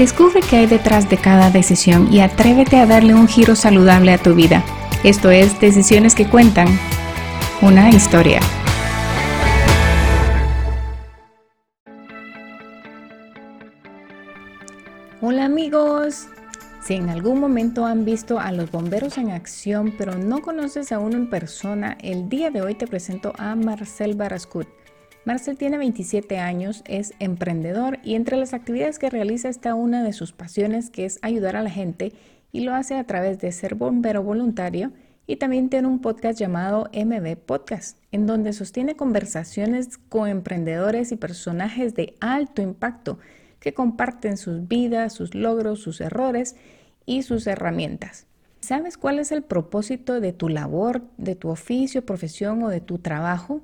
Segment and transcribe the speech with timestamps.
[0.00, 4.16] Descubre qué hay detrás de cada decisión y atrévete a darle un giro saludable a
[4.16, 4.64] tu vida.
[5.04, 6.68] Esto es Decisiones que Cuentan,
[7.60, 8.40] una historia.
[15.20, 16.28] Hola amigos.
[16.82, 20.98] Si en algún momento han visto a los bomberos en acción, pero no conoces a
[20.98, 24.79] uno en persona, el día de hoy te presento a Marcel Barascut.
[25.26, 30.14] Marcel tiene 27 años, es emprendedor y entre las actividades que realiza está una de
[30.14, 32.12] sus pasiones que es ayudar a la gente
[32.52, 34.92] y lo hace a través de ser bombero voluntario
[35.26, 41.16] y también tiene un podcast llamado MB Podcast, en donde sostiene conversaciones con emprendedores y
[41.16, 43.18] personajes de alto impacto
[43.60, 46.56] que comparten sus vidas, sus logros, sus errores
[47.04, 48.26] y sus herramientas.
[48.60, 52.98] ¿Sabes cuál es el propósito de tu labor, de tu oficio, profesión o de tu
[52.98, 53.60] trabajo?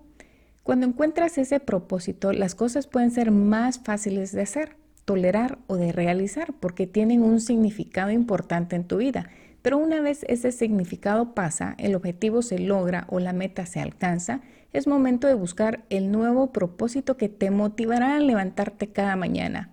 [0.67, 5.92] Cuando encuentras ese propósito, las cosas pueden ser más fáciles de hacer, tolerar o de
[5.92, 9.31] realizar porque tienen un significado importante en tu vida.
[9.62, 14.41] Pero una vez ese significado pasa, el objetivo se logra o la meta se alcanza,
[14.72, 19.70] es momento de buscar el nuevo propósito que te motivará a levantarte cada mañana.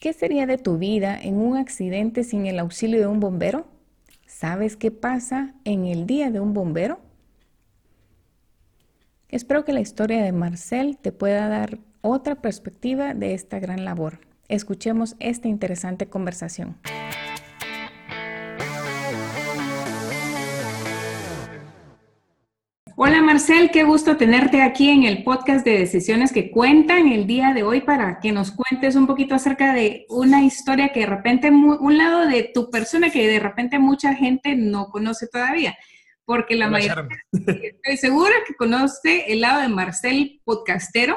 [0.00, 3.68] ¿Qué sería de tu vida en un accidente sin el auxilio de un bombero?
[4.26, 7.05] ¿Sabes qué pasa en el día de un bombero?
[9.36, 14.20] Espero que la historia de Marcel te pueda dar otra perspectiva de esta gran labor.
[14.48, 16.78] Escuchemos esta interesante conversación.
[22.96, 27.52] Hola Marcel, qué gusto tenerte aquí en el podcast de Decisiones que Cuentan el día
[27.52, 31.50] de hoy para que nos cuentes un poquito acerca de una historia que de repente,
[31.50, 35.76] un lado de tu persona que de repente mucha gente no conoce todavía
[36.26, 41.16] porque la mayoría, estoy segura que conoce el lado de Marcel podcastero,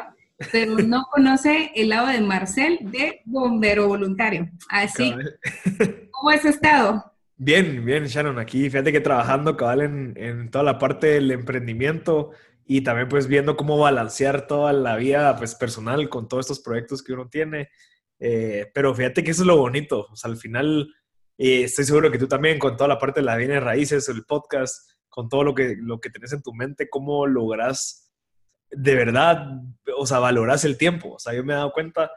[0.51, 4.49] pero no conoce el lado de Marcel de bombero voluntario.
[4.69, 5.13] Así,
[6.11, 7.03] ¿cómo has estado?
[7.35, 12.31] Bien, bien, Shannon, aquí fíjate que trabajando cabal en, en, toda la parte del emprendimiento
[12.65, 17.01] y también pues viendo cómo balancear toda la vida pues personal con todos estos proyectos
[17.01, 17.69] que uno tiene.
[18.19, 20.93] Eh, pero fíjate que eso es lo bonito, o sea, al final
[21.37, 24.25] eh, estoy seguro que tú también con toda la parte de las bienes raíces, el
[24.25, 28.09] podcast, con todo lo que, lo que tenés en tu mente, cómo logras
[28.71, 29.61] de verdad,
[29.97, 31.13] o sea, valoras el tiempo.
[31.13, 32.11] O sea, yo me he dado cuenta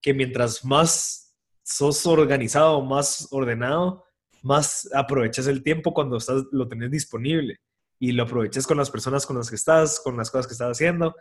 [0.00, 4.04] que mientras más sos organizado, más ordenado,
[4.42, 7.58] más aprovechas el tiempo cuando estás, lo tenés disponible
[7.98, 10.70] y lo aprovechas con las personas con las que estás, con las cosas que estás
[10.70, 11.14] haciendo.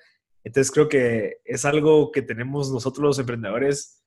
[0.44, 4.04] Entonces creo que es algo que tenemos nosotros los emprendedores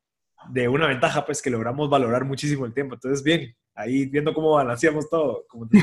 [0.50, 2.94] de una ventaja, pues que logramos valorar muchísimo el tiempo.
[2.94, 5.78] Entonces, bien, ahí viendo cómo balanceamos todo, como te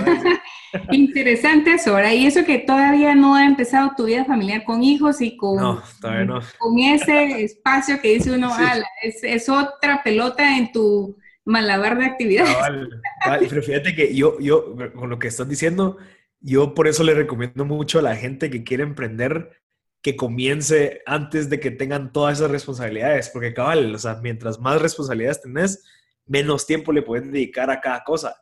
[0.92, 5.38] Interesante ahora, y eso que todavía no ha empezado tu vida familiar con hijos y
[5.38, 6.40] con, no, todavía no.
[6.58, 8.52] con ese espacio que dice uno,
[9.02, 12.56] es, es, otra pelota en tu malabar de actividades.
[13.50, 15.98] pero fíjate que yo, yo, con lo que estás diciendo,
[16.40, 19.52] yo por eso le recomiendo mucho a la gente que quiere emprender
[20.02, 24.80] que comience antes de que tengan todas esas responsabilidades, porque cabal, o sea, mientras más
[24.80, 25.84] responsabilidades tenés,
[26.28, 28.36] menos tiempo le puedes dedicar a cada cosa.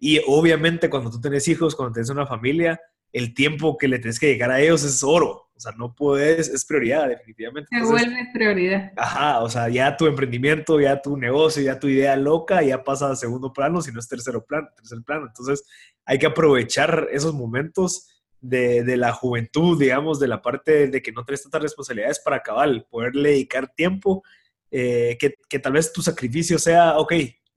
[0.00, 2.80] Y obviamente cuando tú tienes hijos, cuando tienes una familia,
[3.12, 5.50] el tiempo que le tienes que dedicar a ellos es oro.
[5.54, 7.68] O sea, no puedes, es prioridad, definitivamente.
[7.70, 8.92] Se vuelve prioridad.
[8.96, 13.10] Ajá, o sea, ya tu emprendimiento, ya tu negocio, ya tu idea loca, ya pasa
[13.10, 15.26] a segundo plano, si no es tercero plano, tercer plano.
[15.26, 15.62] Entonces,
[16.06, 18.08] hay que aprovechar esos momentos
[18.40, 22.86] de, la juventud, digamos, de la parte de que no tienes tantas responsabilidades para cabal,
[22.90, 24.22] poderle dedicar tiempo,
[24.70, 27.12] eh, que, tal vez tu sacrificio sea, ok,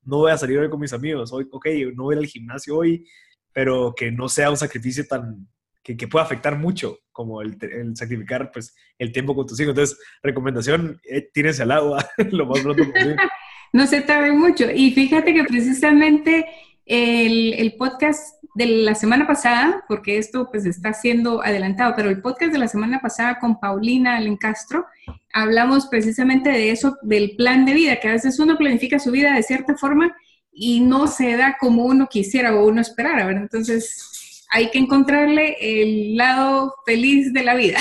[0.06, 3.06] no voy a salir hoy con mis amigos, hoy, ok, no voy al gimnasio hoy,
[3.52, 5.48] pero que no sea un sacrificio tan,
[5.84, 7.58] que, pueda afectar mucho, como el,
[7.96, 9.72] sacrificar pues, el tiempo con tus hijos.
[9.72, 13.18] Entonces, recomendación, eh, tienes al agua lo más pronto posible.
[13.74, 14.72] no se tarde mucho.
[14.72, 16.46] Y fíjate que precisamente
[16.86, 22.22] el, el, podcast de la semana pasada, porque esto pues está siendo adelantado, pero el
[22.22, 24.86] podcast de la semana pasada con Paulina Alencastro,
[25.34, 29.34] hablamos precisamente de eso, del plan de vida, que a veces uno planifica su vida
[29.34, 30.16] de cierta forma
[30.52, 33.44] y no se da como uno quisiera o uno esperara, ¿verdad?
[33.44, 37.80] Entonces hay que encontrarle el lado feliz de la vida.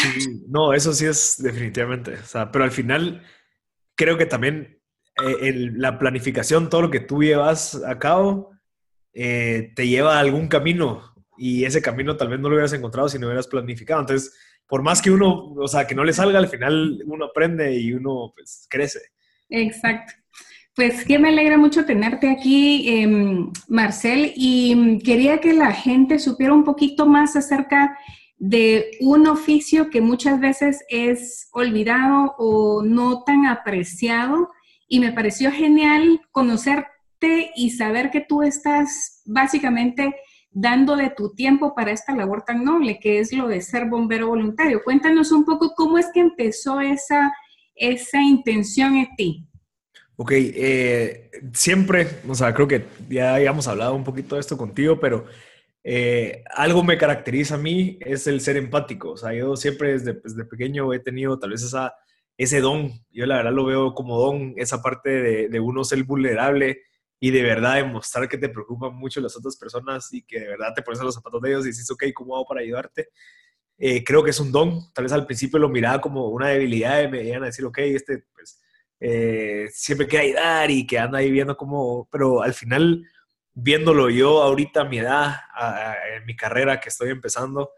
[0.48, 3.22] no, eso sí es definitivamente, o pero al final
[3.94, 4.80] creo que también
[5.22, 8.51] eh, la planificación, todo lo que tú llevas a cabo,
[9.14, 13.08] eh, te lleva a algún camino y ese camino tal vez no lo hubieras encontrado
[13.08, 14.00] si no hubieras planificado.
[14.00, 14.32] Entonces,
[14.66, 17.92] por más que uno, o sea, que no le salga, al final uno aprende y
[17.92, 19.00] uno pues crece.
[19.48, 20.14] Exacto.
[20.74, 26.54] Pues que me alegra mucho tenerte aquí, em, Marcel, y quería que la gente supiera
[26.54, 27.98] un poquito más acerca
[28.38, 34.50] de un oficio que muchas veces es olvidado o no tan apreciado
[34.88, 36.20] y me pareció genial
[37.54, 40.14] y saber que tú estás básicamente
[40.52, 44.28] dando de tu tiempo para esta labor tan noble que es lo de ser bombero
[44.28, 44.82] voluntario.
[44.84, 47.32] Cuéntanos un poco cómo es que empezó esa,
[47.74, 49.46] esa intención en ti.
[50.16, 55.00] Ok, eh, siempre, o sea, creo que ya habíamos hablado un poquito de esto contigo,
[55.00, 55.24] pero
[55.82, 59.12] eh, algo me caracteriza a mí es el ser empático.
[59.12, 61.94] O sea, yo siempre desde, desde pequeño he tenido tal vez esa,
[62.36, 62.92] ese don.
[63.10, 66.82] Yo la verdad lo veo como don, esa parte de uno ser vulnerable
[67.24, 70.74] y de verdad demostrar que te preocupan mucho las otras personas y que de verdad
[70.74, 73.10] te pones a los zapatos de ellos y dices, ok, ¿cómo hago para ayudarte?
[73.78, 74.92] Eh, creo que es un don.
[74.92, 77.78] Tal vez al principio lo miraba como una debilidad y me iban a decir, ok,
[77.78, 78.60] este, pues,
[78.98, 83.04] eh, siempre quiere ayudar y que anda ahí viendo cómo, pero al final,
[83.52, 85.36] viéndolo yo ahorita a mi edad,
[86.16, 87.70] en mi carrera que estoy empezando,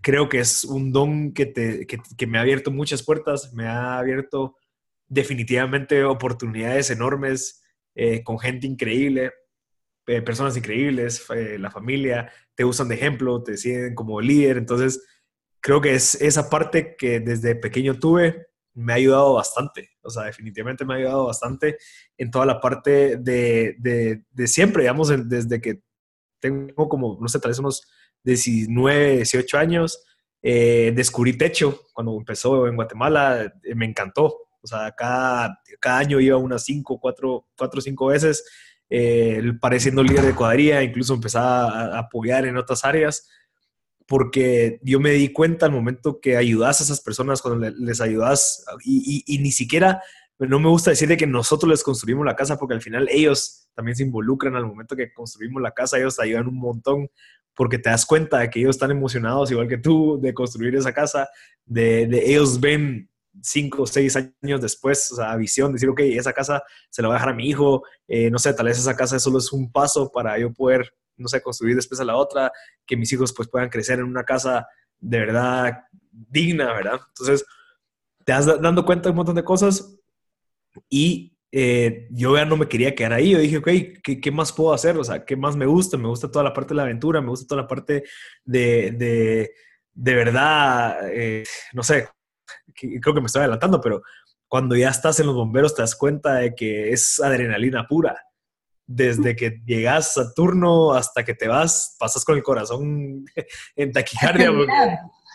[0.00, 3.68] creo que es un don que, te, que, que me ha abierto muchas puertas, me
[3.68, 4.56] ha abierto
[5.06, 7.60] definitivamente oportunidades enormes
[7.94, 9.32] eh, con gente increíble,
[10.06, 11.26] eh, personas increíbles,
[11.58, 15.02] la familia, te usan de ejemplo, te siguen como líder, entonces
[15.60, 20.24] creo que es esa parte que desde pequeño tuve, me ha ayudado bastante, o sea,
[20.24, 21.78] definitivamente me ha ayudado bastante
[22.18, 25.80] en toda la parte de, de, siempre, digamos, desde que
[26.40, 27.88] tengo como, no sé, tal vez unos
[28.24, 30.04] 19, 18 años,
[30.42, 36.18] eh, descubrí techo cuando empezó en Guatemala, eh, me encantó, o sea, cada, cada año
[36.18, 38.44] iba unas 5, 4, 4 o 5 veces,
[38.90, 43.28] eh, pareciendo líder de cuadrilla, incluso empezaba a apoyar en otras áreas
[44.06, 48.64] porque yo me di cuenta al momento que ayudas a esas personas, cuando les ayudas,
[48.84, 50.02] y, ni siquiera,
[50.38, 53.68] no me gusta decir de que nosotros les construimos la casa, porque al final ellos
[53.74, 57.08] también se involucran al momento que construimos la casa, ellos te ayudan un montón,
[57.54, 60.92] porque te das cuenta de que ellos están emocionados, igual que tú, de construir esa
[60.92, 61.28] casa,
[61.64, 63.08] de, ellos ven
[63.42, 67.14] cinco o seis años después, o sea, visión, decir, ok, esa casa se la voy
[67.14, 69.70] a dejar a mi hijo, eh, no sé, tal vez esa casa solo es un
[69.70, 72.52] paso para yo poder no sé, construir después a la otra,
[72.86, 74.66] que mis hijos pues puedan crecer en una casa
[74.98, 77.00] de verdad digna, ¿verdad?
[77.08, 77.44] Entonces,
[78.24, 79.98] te vas dando cuenta de un montón de cosas
[80.88, 83.30] y eh, yo ya no me quería quedar ahí.
[83.30, 83.68] Yo dije, ok,
[84.02, 84.96] ¿qué, más puedo hacer?
[84.96, 85.96] O sea, ¿qué más me gusta?
[85.96, 88.04] Me gusta toda la parte de la aventura, me gusta toda la parte
[88.44, 89.52] de, de,
[89.92, 92.08] de verdad, eh, no sé,
[92.74, 94.02] creo que me estoy adelantando, pero
[94.48, 98.16] cuando ya estás en los bomberos te das cuenta de que es adrenalina pura.
[98.86, 103.24] Desde que llegas a turno hasta que te vas, pasas con el corazón
[103.76, 104.72] en taquicardia, porque,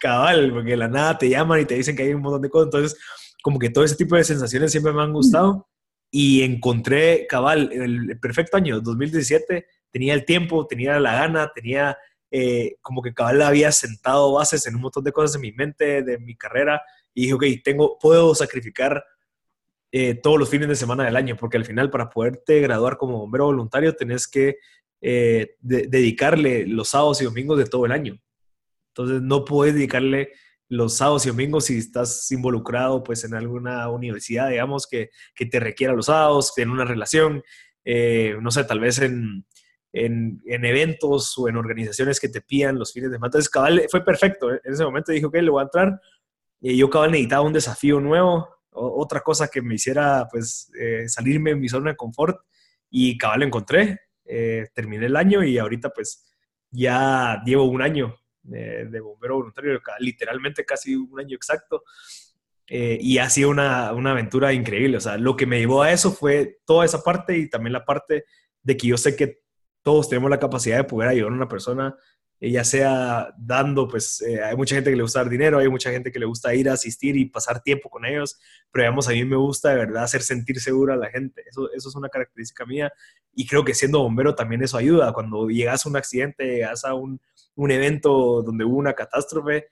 [0.01, 2.67] cabal, porque la nada te llaman y te dicen que hay un montón de cosas.
[2.67, 2.99] Entonces,
[3.41, 5.67] como que todo ese tipo de sensaciones siempre me han gustado
[6.11, 11.97] y encontré, cabal, el perfecto año, 2017, tenía el tiempo, tenía la gana, tenía
[12.31, 16.03] eh, como que cabal había sentado bases en un montón de cosas en mi mente,
[16.03, 16.81] de mi carrera,
[17.13, 19.03] y dije, ok, tengo, puedo sacrificar
[19.91, 23.19] eh, todos los fines de semana del año, porque al final para poderte graduar como
[23.19, 24.57] bombero voluntario tenés que
[25.01, 28.19] eh, dedicarle los sábados y domingos de todo el año.
[28.89, 30.31] Entonces no puedes dedicarle
[30.67, 35.59] los sábados y domingos si estás involucrado pues en alguna universidad, digamos, que, que te
[35.59, 37.41] requiera los sábados, en una relación,
[37.83, 39.45] eh, no sé, tal vez en,
[39.93, 43.31] en, en, eventos o en organizaciones que te pidan los fines de semana.
[43.33, 44.51] Entonces, fue perfecto.
[44.51, 45.99] En ese momento dije, ok, le voy a entrar.
[46.61, 51.51] Y yo cabal necesitaba un desafío nuevo, otra cosa que me hiciera pues eh, salirme
[51.51, 52.37] de mi zona de confort
[52.89, 53.99] y cabal lo encontré.
[54.25, 56.25] Eh, terminé el año y ahorita pues
[56.69, 61.83] ya llevo un año de bombero voluntario, literalmente casi un año exacto.
[62.71, 64.97] Eh, y ha sido una, una, aventura increíble.
[64.97, 67.83] O sea, lo que me llevó a eso fue toda esa parte y también la
[67.83, 68.25] parte
[68.61, 69.41] de que yo sé que
[69.81, 71.95] todos tenemos la capacidad de poder ayudar a una persona
[72.41, 75.91] ya sea dando, pues eh, hay mucha gente que le gusta dar dinero, hay mucha
[75.91, 78.39] gente que le gusta ir a asistir y pasar tiempo con ellos,
[78.71, 81.69] pero digamos, a mí me gusta de verdad hacer sentir segura a la gente, eso,
[81.73, 82.91] eso es una característica mía
[83.33, 86.93] y creo que siendo bombero también eso ayuda, cuando llegas a un accidente, llegas a
[86.93, 87.19] un,
[87.55, 89.67] un evento donde hubo una catástrofe,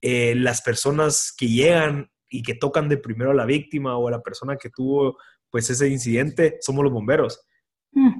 [0.00, 4.10] eh, las personas que llegan y que tocan de primero a la víctima o a
[4.10, 5.16] la persona que tuvo
[5.50, 7.46] pues ese incidente, somos los bomberos.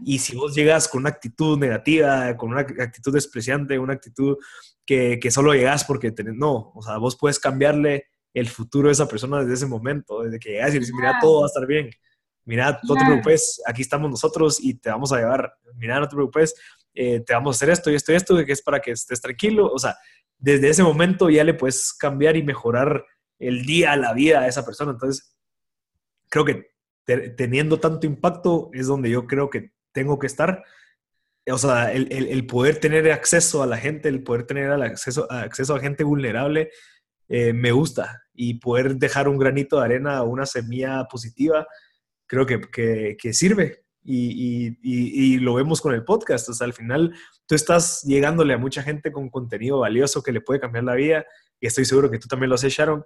[0.04, 4.36] Y si vos llegas con una actitud negativa, con una actitud despreciante, una actitud
[4.86, 8.92] que, que solo llegas porque tenés, no, o sea, vos puedes cambiarle el futuro de
[8.92, 11.66] esa persona desde ese momento, desde que llegas y dices, mira, todo va a estar
[11.66, 11.90] bien,
[12.44, 16.16] mira, no te preocupes, aquí estamos nosotros y te vamos a llevar, mira, no te
[16.16, 16.54] preocupes,
[16.92, 19.20] eh, te vamos a hacer esto y esto y esto, que es para que estés
[19.20, 19.96] tranquilo, o sea,
[20.36, 23.04] desde ese momento ya le puedes cambiar y mejorar
[23.38, 25.34] el día, la vida a esa persona, entonces
[26.28, 26.73] creo que
[27.04, 30.62] teniendo tanto impacto es donde yo creo que tengo que estar.
[31.46, 35.74] O sea, el, el, poder tener acceso a la gente, el poder tener acceso, acceso
[35.74, 36.70] a gente vulnerable,
[37.28, 38.22] eh, me gusta.
[38.32, 41.66] Y poder dejar un granito de arena, una semilla positiva,
[42.26, 43.84] creo que, que, sirve.
[44.02, 46.48] Y, y, y, lo vemos con el podcast.
[46.48, 47.14] O sea, al final
[47.46, 51.26] tú estás llegándole a mucha gente con contenido valioso que le puede cambiar la vida.
[51.60, 53.04] Y estoy seguro que tú también lo haces, Sharon.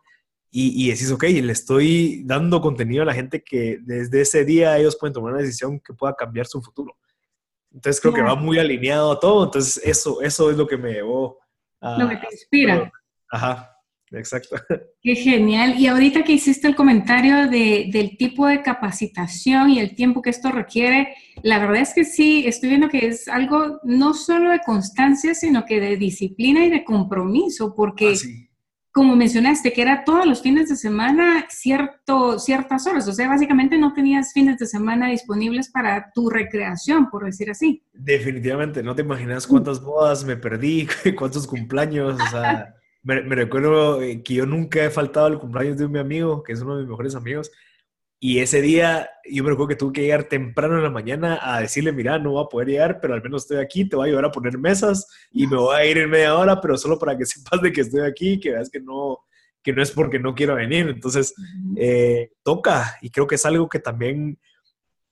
[0.51, 4.79] Y, y decís, ok, le estoy dando contenido a la gente que desde ese día
[4.79, 6.97] ellos pueden tomar una decisión que pueda cambiar su futuro.
[7.73, 9.45] Entonces creo que va muy alineado a todo.
[9.45, 11.39] Entonces eso, eso es lo que me llevó
[11.81, 11.99] a...
[11.99, 12.91] Lo que te inspira.
[13.31, 13.77] Ajá,
[14.11, 14.57] exacto.
[15.03, 15.79] Qué genial.
[15.79, 20.31] Y ahorita que hiciste el comentario de, del tipo de capacitación y el tiempo que
[20.31, 24.61] esto requiere, la verdad es que sí, estoy viendo que es algo no solo de
[24.61, 28.15] constancia, sino que de disciplina y de compromiso, porque...
[28.15, 28.48] Ah,
[28.99, 33.79] como mencionaste, que era todos los fines de semana cierto, ciertas horas, o sea, básicamente
[33.79, 37.81] no tenías fines de semana disponibles para tu recreación, por decir así.
[37.93, 42.75] Definitivamente, no te imaginas cuántas bodas me perdí, cuántos cumpleaños, o sea,
[43.05, 46.43] me, me, recuerdo eh, que yo nunca he faltado al cumpleaños de un mi amigo,
[46.43, 47.53] que es uno de mis mejores amigos,
[48.21, 51.61] y ese día, yo me recuerdo que tuve que llegar temprano en la mañana a
[51.61, 54.09] decirle, mira, no voy a poder llegar, pero al menos estoy aquí, te voy a
[54.09, 57.17] ayudar a poner mesas y me voy a ir en media hora, pero solo para
[57.17, 59.21] que sepas de que estoy aquí, que veas que no,
[59.63, 60.89] que no es porque no quiero venir.
[60.89, 61.33] Entonces,
[61.77, 64.37] eh, toca y creo que es algo que también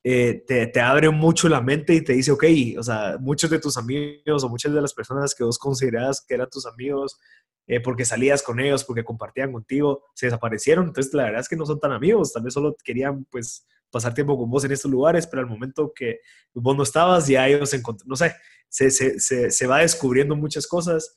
[0.02, 2.44] eh, te, te, abre mucho la mente y te dice, ok,
[2.78, 6.34] o sea, muchos de tus amigos o muchas de las personas que vos considerabas que
[6.34, 7.18] eran tus amigos,
[7.66, 10.86] eh, porque salías con ellos, porque compartían contigo, se desaparecieron.
[10.86, 14.14] Entonces, la verdad es que no son tan amigos, tal vez solo querían, pues, pasar
[14.14, 16.20] tiempo con vos en estos lugares, pero al momento que
[16.54, 18.34] vos no estabas, ya ellos encontraron, no sé,
[18.68, 21.16] se, se, se, va descubriendo muchas cosas.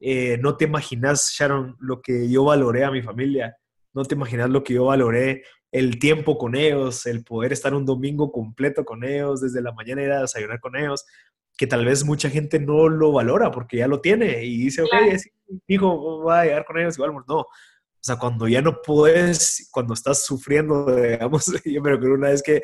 [0.00, 3.56] Eh, no te imaginas, Sharon, lo que yo valoré a mi familia,
[3.92, 7.84] no te imaginas lo que yo valoré el tiempo con ellos, el poder estar un
[7.84, 11.04] domingo completo con ellos, desde la mañana ir a desayunar con ellos,
[11.58, 14.92] que tal vez mucha gente no lo valora porque ya lo tiene y dice, ok,
[15.66, 17.40] hijo, va a llegar con ellos igual, no.
[17.40, 17.46] O
[18.00, 22.62] sea, cuando ya no puedes, cuando estás sufriendo, digamos, yo me recuerdo una vez que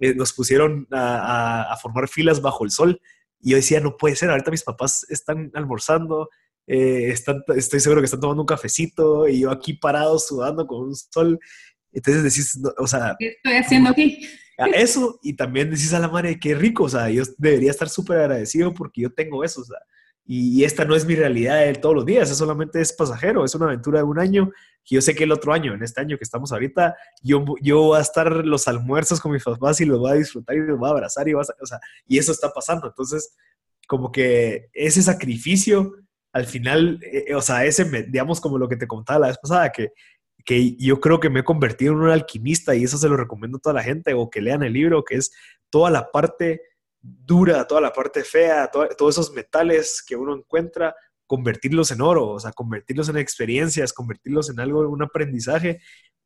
[0.00, 3.00] eh, nos pusieron a, formar filas bajo el sol
[3.40, 6.28] y yo decía, no puede ser, ahorita mis papás están almorzando,
[6.66, 10.80] eh, están, estoy seguro que están tomando un cafecito y yo aquí parado sudando con
[10.80, 11.38] un sol.
[11.92, 13.14] Entonces decís, o sea...
[13.20, 14.28] ¿Qué estoy haciendo aquí?
[14.56, 18.18] Eso, y también decís a la madre, qué rico, o sea, yo debería estar súper
[18.18, 19.78] agradecido porque yo tengo eso, o sea,
[20.24, 23.54] y, esta no es mi realidad de todos los días, eso solamente es pasajero, es
[23.54, 24.50] una aventura de un año,
[24.84, 27.82] que yo sé que el otro año, en este año que estamos ahorita, yo, yo
[27.82, 30.78] voy a estar los almuerzos con mis papás y los voy a disfrutar y los
[30.78, 33.34] voy a abrazar y, vas o sea, y eso está pasando, entonces,
[33.88, 35.92] como que ese sacrificio,
[36.32, 39.70] al final, eh, o sea, ese, digamos, como lo que te contaba la vez pasada,
[39.70, 39.90] que
[40.44, 43.58] que yo creo que me he convertido en un alquimista y eso se lo recomiendo
[43.58, 45.32] a toda la gente o que lean el libro, que es
[45.70, 46.62] toda la parte
[47.00, 50.94] dura, toda la parte fea, todos esos metales que uno encuentra,
[51.26, 55.80] convertirlos en oro, o sea, convertirlos en experiencias, convertirlos en algo, un aprendizaje.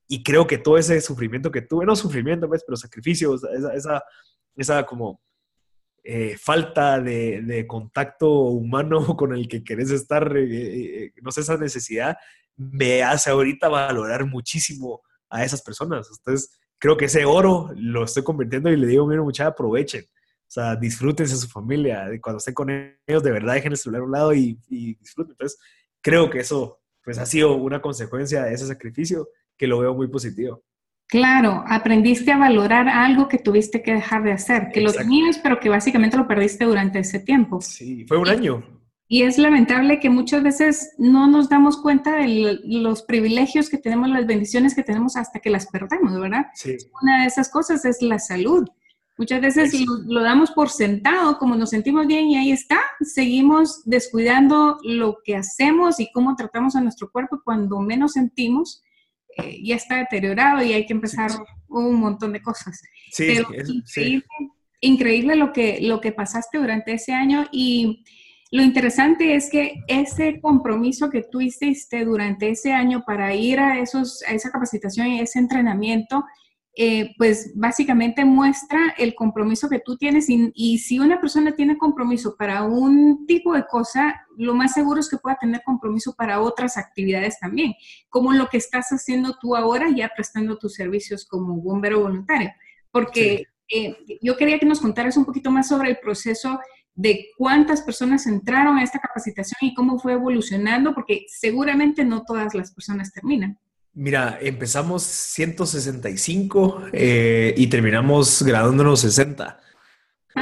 [0.09, 4.05] Y creo que todo ese sufrimiento que tuve, no sufrimiento, pues, pero sacrificios, esa, esa,
[4.57, 5.21] esa como
[6.09, 11.57] eh, falta de, contacto humano con el que querés estar, eh, eh, no sé, esa
[11.57, 12.17] necesidad,
[12.57, 16.09] me hace ahorita valorar muchísimo a esas personas.
[16.19, 20.05] Entonces, creo que ese oro lo estoy convirtiendo y le digo, mira, muchachos, aprovechen.
[20.05, 22.09] O sea, disfrútense de su familia.
[22.21, 25.33] Cuando estén con ellos, de verdad, dejen el celular a un lado y, y disfruten.
[25.33, 25.59] Entonces,
[26.01, 30.09] creo que eso pues, ha sido una consecuencia de ese sacrificio que lo veo muy
[30.09, 30.63] positivo.
[31.09, 35.61] Claro, aprendiste a valorar algo que tuviste que dejar de hacer, que lo tenías, pero
[35.61, 37.61] que básicamente lo perdiste durante ese tiempo.
[37.61, 38.76] Sí, fue un año.
[39.09, 44.09] Y es lamentable que muchas veces no nos damos cuenta de los privilegios que tenemos,
[44.09, 46.47] las bendiciones que tenemos hasta que las perdemos, ¿verdad?
[46.55, 46.77] Sí.
[47.03, 48.67] Una de esas cosas es la salud.
[49.19, 49.73] Muchas veces
[50.07, 55.37] lo, damos por sentado, como nos sentimos bien y ahí está, seguimos descuidando lo que
[55.37, 58.83] hacemos y cómo tratamos a nuestro cuerpo cuando menos sentimos
[59.39, 61.31] eh, ya está deteriorado y hay que empezar
[61.69, 62.83] un montón de cosas.
[63.11, 64.27] Sí, Pero increíble,
[64.81, 68.05] increíble, lo que, lo que pasaste durante ese año y
[68.57, 73.79] lo interesante es que ese compromiso que tú hiciste durante ese año para ir a,
[73.81, 76.25] esos, a esa capacitación y ese entrenamiento,
[76.75, 82.35] eh, pues básicamente muestra el compromiso que tú tienes y, si una persona tiene compromiso
[82.35, 86.79] para un tipo de cosa, lo más seguro es que pueda tener compromiso para otras
[86.79, 87.75] actividades también,
[88.09, 92.53] como lo que estás haciendo tú ahora ya prestando tus servicios como bombero voluntario.
[92.91, 96.59] Porque eh, yo quería que nos contaras un poquito más sobre el proceso
[96.97, 102.55] de cuántas personas entraron a esta capacitación y cómo fue evolucionando, porque seguramente no todas
[102.55, 103.59] las personas terminan.
[103.93, 109.61] Mira, empezamos 165 eh, y terminamos graduándonos 60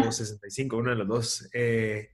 [0.06, 1.48] o 65, uno de los dos.
[1.52, 2.10] Eh,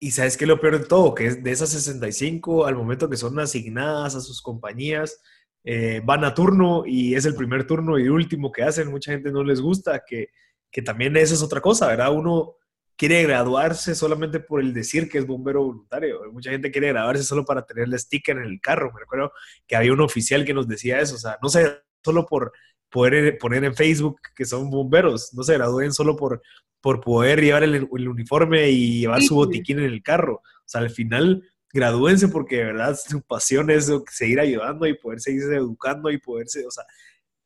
[0.00, 3.38] y sabes qué lo peor de todo, que de esas 65 al momento que son
[3.38, 5.20] asignadas a sus compañías,
[5.62, 9.30] eh, van a turno y es el primer turno y último que hacen, mucha gente
[9.30, 10.28] no les gusta, que,
[10.70, 12.12] que también esa es otra cosa, ¿verdad?
[12.12, 12.56] Uno
[12.96, 16.20] quiere graduarse solamente por el decir que es bombero voluntario.
[16.32, 18.92] Mucha gente quiere graduarse solo para tener el sticker en el carro.
[18.92, 19.32] Me recuerdo
[19.66, 22.52] que había un oficial que nos decía eso, o sea, no sé, solo por
[22.90, 26.42] poder poner en Facebook que son bomberos, no se gradúen solo por,
[26.80, 30.36] por poder llevar el, uniforme y llevar su botiquín en el carro.
[30.36, 31.42] O sea, al final
[31.72, 36.66] gradúense porque de verdad su pasión es seguir ayudando y poder seguirse educando y poderse,
[36.66, 36.84] o sea,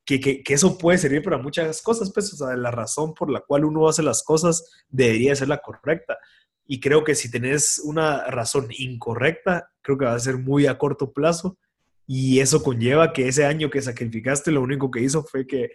[0.04, 3.30] que, que, que, eso puede servir para muchas cosas, pues, o sea, la razón por
[3.30, 6.18] la cual uno hace las cosas debería ser la correcta.
[6.66, 10.78] Y creo que si tenés una razón incorrecta, creo que va a ser muy a
[10.78, 11.58] corto plazo
[12.06, 15.72] y eso conlleva que ese año que sacrificaste lo único que hizo fue que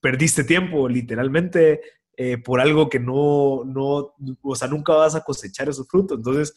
[0.00, 1.80] perdiste tiempo, literalmente,
[2.16, 6.18] eh, por algo que no, no, o sea, nunca vas a cosechar esos frutos.
[6.18, 6.54] Entonces,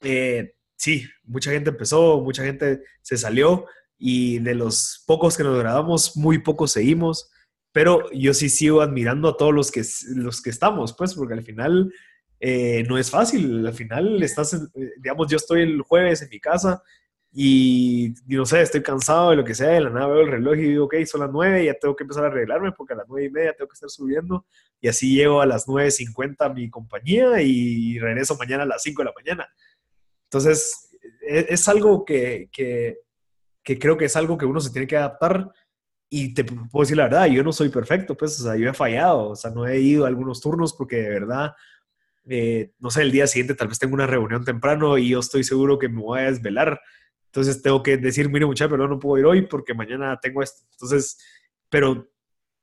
[0.00, 3.66] eh, sí, mucha gente empezó, mucha gente se salió
[3.98, 7.30] y de los pocos que nos grabamos, muy pocos seguimos,
[7.72, 9.82] pero yo sí sigo admirando a todos los que,
[10.14, 11.92] los que estamos, pues, porque al final
[12.40, 16.82] eh, no es fácil, al final estás, digamos, yo estoy el jueves en mi casa
[17.32, 20.56] y, no sé, estoy cansado de lo que sea, de la nada veo el reloj
[20.56, 23.08] y digo, ok, son las 9, ya tengo que empezar a arreglarme porque a las
[23.08, 24.46] 9 y media tengo que estar subiendo
[24.80, 29.02] y así llego a las 9.50 a mi compañía y regreso mañana a las 5
[29.02, 29.48] de la mañana.
[30.24, 30.90] Entonces,
[31.20, 32.98] es, es algo que, que,
[33.68, 35.50] que, creo que es algo que uno se tiene que adaptar
[36.10, 38.74] y te puedo decir la verdad, yo no soy perfecto, pues, o sea, yo he
[38.74, 41.52] fallado, o sea, no he ido a algunos turnos porque de verdad...
[42.30, 45.44] Eh, no sé, el día siguiente tal vez tengo una reunión temprano y yo estoy
[45.44, 46.78] seguro que me voy a desvelar
[47.28, 50.66] entonces tengo que decir, mire muchacho, pero no puedo ir hoy porque mañana tengo esto.
[50.72, 51.18] Entonces,
[51.68, 52.08] pero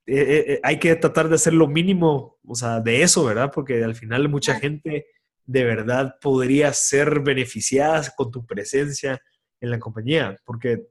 [0.07, 3.51] eh, eh, eh, hay que tratar de hacer lo mínimo, o sea, de eso, ¿verdad?
[3.53, 5.05] Porque al final mucha gente
[5.45, 9.21] de verdad podría ser beneficiada con tu presencia
[9.61, 10.87] en la compañía, porque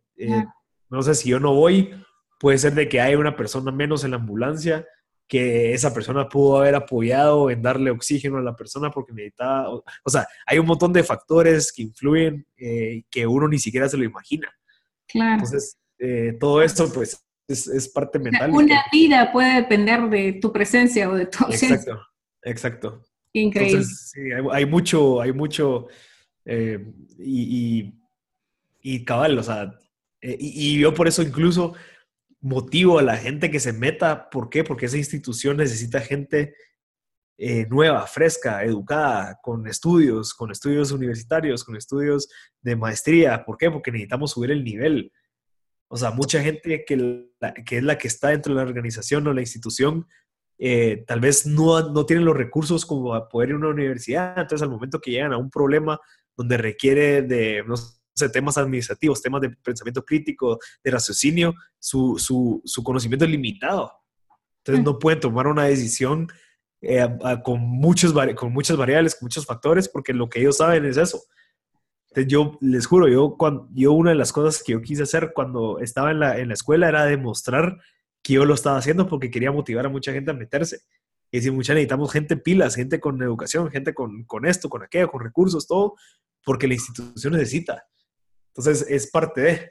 [0.90, 1.90] no sé si yo no voy,
[2.38, 4.86] puede ser de que haya una persona menos en la ambulancia
[5.26, 10.10] que esa persona pudo haber apoyado en darle oxígeno a la persona porque necesitaba, o,
[10.10, 14.04] sea, hay un montón de factores que influyen eh, que uno ni siquiera se lo
[14.04, 14.52] imagina.
[15.08, 15.34] Claro.
[15.34, 18.50] Entonces, eh, todo esto pues es, parte mental.
[18.50, 21.76] Una vida puede depender de tu presencia o de tu ausencia.
[21.76, 22.02] Exacto,
[22.42, 23.02] exacto.
[23.32, 23.78] Increíble.
[23.78, 24.20] Entonces, sí,
[24.52, 25.88] hay, mucho, hay mucho,
[26.44, 26.84] eh,
[27.18, 27.92] y,
[28.80, 29.74] y, cabal, o sea,
[30.24, 31.74] y, y yo por eso incluso
[32.44, 34.28] motivo a la gente que se meta.
[34.30, 34.64] ¿Por qué?
[34.64, 36.54] Porque esa institución necesita gente
[37.38, 42.28] eh, nueva, fresca, educada, con estudios, con estudios universitarios, con estudios
[42.60, 43.44] de maestría.
[43.44, 43.70] ¿Por qué?
[43.70, 45.10] Porque necesitamos subir el nivel.
[45.88, 47.30] O sea, mucha gente que,
[47.64, 50.06] que es la que está dentro de la organización o la institución,
[50.58, 54.38] eh, tal vez no, no tienen los recursos como para poder ir a una universidad.
[54.38, 55.98] Entonces, al momento que llegan a un problema
[56.36, 57.64] donde requiere de,
[58.32, 63.92] temas administrativos, temas de pensamiento crítico, de raciocinio, su, su, su conocimiento es limitado.
[64.58, 64.84] Entonces mm.
[64.84, 66.28] no pueden tomar una decisión
[66.80, 67.06] eh,
[67.42, 71.22] con, muchos, con muchas variables, con muchos factores, porque lo que ellos saben es eso.
[72.08, 75.32] Entonces yo les juro, yo, cuando, yo una de las cosas que yo quise hacer
[75.34, 77.78] cuando estaba en la, en la escuela era demostrar
[78.22, 80.80] que yo lo estaba haciendo porque quería motivar a mucha gente a meterse.
[81.30, 85.10] Y decir, mucha necesitamos gente pilas, gente con educación, gente con, con esto, con aquello,
[85.10, 85.94] con recursos, todo,
[86.44, 87.84] porque la institución necesita.
[88.56, 89.70] Entonces, es parte de.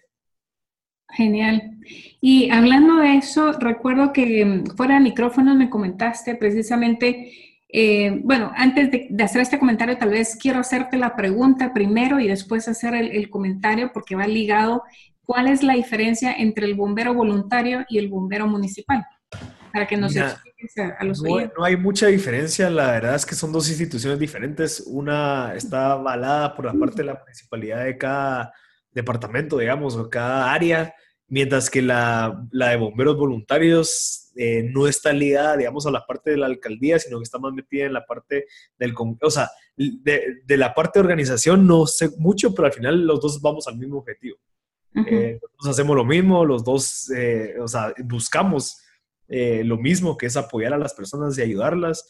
[1.10, 1.78] Genial.
[2.20, 7.32] Y hablando de eso, recuerdo que mm, fuera de micrófono me comentaste precisamente,
[7.70, 12.28] eh, bueno, antes de, hacer este comentario, tal vez quiero hacerte la pregunta primero y
[12.28, 14.84] después hacer el, comentario porque va ligado.
[15.26, 19.06] ¿Cuál es la diferencia entre el bombero voluntario y el bombero municipal?
[19.72, 23.34] Para que nos expliques a, los no, no hay mucha diferencia, la verdad es que
[23.34, 24.84] son dos instituciones diferentes.
[24.86, 28.54] Una está avalada por la parte de la municipalidad de cada
[28.94, 30.94] departamento, digamos, o cada área,
[31.28, 36.32] mientras que la, la de bomberos voluntarios eh, no está ligada, digamos, a la parte
[36.32, 38.46] de la alcaldía, sino que está más metida en la parte
[38.78, 38.94] del...
[39.22, 43.20] O sea, de, de la parte de organización no sé mucho, pero al final los
[43.22, 44.38] dos vamos al mismo objetivo.
[44.96, 48.80] Eh, nosotros hacemos lo mismo, los dos, eh, o sea, buscamos
[49.28, 52.08] lo mismo, que es apoyar a las personas y ayudarlas.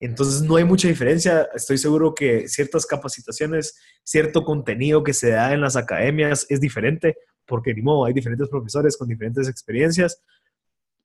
[0.00, 1.48] Entonces no hay mucha diferencia.
[1.54, 7.16] Estoy seguro que ciertas capacitaciones, cierto contenido que se da en las academias es diferente,
[7.46, 10.22] porque ni modo, hay diferentes profesores con diferentes experiencias.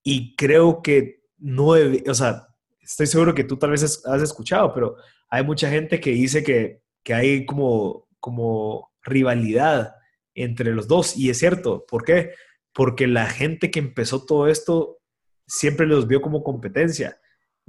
[0.03, 1.75] Y creo que no,
[2.07, 2.47] o sea,
[2.81, 4.95] estoy seguro que tú tal vez has escuchado, pero
[5.29, 9.95] hay mucha gente que dice que, que hay como, como rivalidad
[10.33, 11.15] entre los dos.
[11.15, 12.33] Y es cierto, ¿por qué?
[12.73, 14.99] Porque la gente que empezó todo esto
[15.47, 17.19] siempre los vio como competencia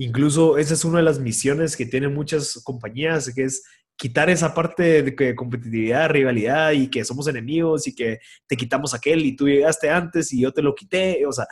[0.00, 3.62] Incluso esa es una de las misiones que tienen muchas compañías, que es
[3.96, 9.26] quitar esa parte de, competitividad, rivalidad y que somos enemigos y que te quitamos aquel
[9.26, 11.46] y tú llegaste antes y yo te lo quité, o sea,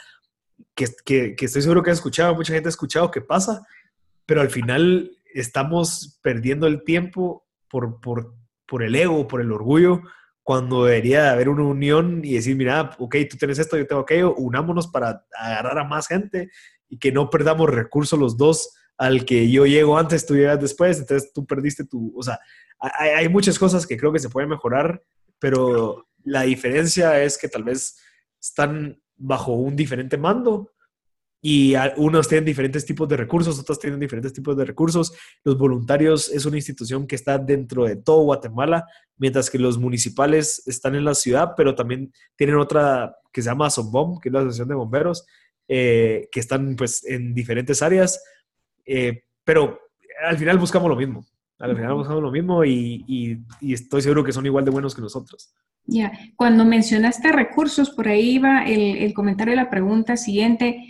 [0.75, 3.67] que, estoy seguro que has escuchado, mucha gente ha escuchado que pasa,
[4.25, 8.35] pero al final estamos perdiendo el tiempo por, por,
[8.67, 10.01] por el ego, por el orgullo,
[10.43, 14.35] cuando debería haber una unión y decir, mira, ok, tú tienes esto, yo tengo aquello,
[14.37, 16.49] unámonos para agarrar a más gente
[16.89, 20.99] y que no perdamos recursos los dos al que yo llego antes, tú llegas después,
[20.99, 22.39] entonces tú perdiste tu, o sea,
[22.81, 25.03] hay, hay, muchas cosas que creo que se pueden mejorar,
[25.39, 27.97] pero la diferencia es que tal vez
[28.41, 30.73] están bajo un diferente mando
[31.41, 35.13] y unos tienen diferentes tipos de recursos, otros tienen diferentes tipos de recursos.
[35.45, 40.63] Los voluntarios es una institución que está dentro de todo Guatemala, mientras que los municipales
[40.67, 44.41] están en la ciudad, pero también tienen otra que se llama SOMBOM, que es la
[44.41, 45.27] Asociación de Bomberos,
[45.69, 48.23] eh, que están pues en diferentes áreas.
[48.85, 49.79] Eh, pero
[50.27, 51.25] al final buscamos lo mismo.
[51.59, 55.53] Al final buscamos lo mismo y, estoy seguro que son igual de buenos que nosotros.
[55.85, 60.85] Ya, cuando mencionaste recursos, por ahí va el, el comentario de la pregunta siguiente.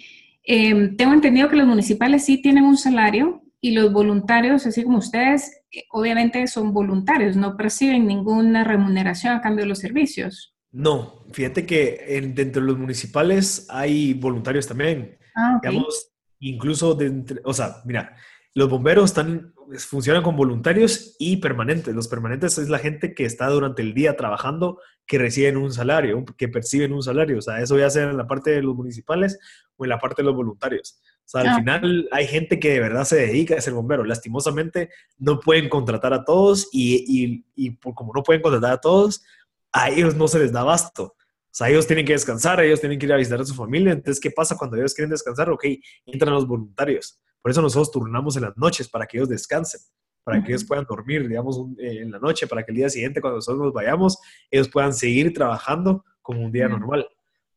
[0.51, 4.97] Eh, tengo entendido que los municipales sí tienen un salario y los voluntarios, así como
[4.97, 10.55] ustedes, eh, obviamente son voluntarios, no perciben ninguna remuneración a cambio de los servicios.
[10.71, 15.19] No, fíjate que en, dentro de los municipales hay voluntarios también.
[15.35, 18.15] Ah, Digamos, incluso, de o sea, mira,
[18.55, 21.95] los bomberos están, funcionan con voluntarios y permanentes.
[21.95, 26.25] Los permanentes es la gente que está durante el día trabajando, que reciben un salario,
[26.37, 27.39] que perciben un salario.
[27.39, 29.39] O sea, eso ya sea en la parte de los municipales
[29.77, 31.01] o en la parte de los voluntarios.
[31.25, 31.57] O sea, al ah.
[31.59, 34.03] final hay gente que de verdad se dedica a ser bombero.
[34.03, 39.23] Lastimosamente no pueden contratar a todos y, y, como no pueden contratar a todos,
[39.73, 41.05] a ellos no se les da abasto.
[41.05, 43.93] O sea, ellos tienen que descansar, ellos tienen que ir a visitar a su familia.
[43.93, 45.51] Entonces, ¿qué pasa cuando ellos quieren descansar?
[45.51, 45.65] Ok,
[46.07, 47.19] entran los voluntarios.
[47.43, 49.81] Por eso nosotros turnamos en las noches para que ellos descansen,
[50.23, 53.21] para que ellos puedan dormir, digamos, eh, en la noche, para que el día siguiente,
[53.21, 54.19] cuando nosotros nos vayamos,
[54.51, 57.09] ellos puedan seguir trabajando como un día normal.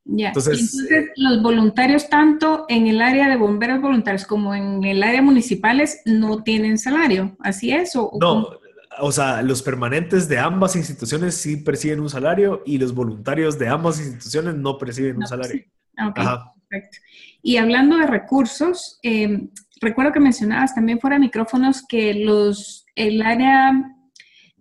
[0.06, 0.30] Ya.
[0.30, 5.22] Entonces, Entonces, los voluntarios, tanto en el área de bomberos voluntarios como en el área
[5.22, 7.36] municipales, no tienen salario.
[7.40, 7.96] ¿Así es?
[7.96, 8.50] ¿O, no,
[9.00, 13.68] o sea, los permanentes de ambas instituciones sí perciben un salario y los voluntarios de
[13.68, 15.64] ambas instituciones no perciben un salario.
[16.08, 16.98] Ok, perfecto.
[17.42, 19.50] Y hablando de recursos, eh,
[19.80, 23.72] recuerdo que mencionabas también fuera de micrófonos que los, el área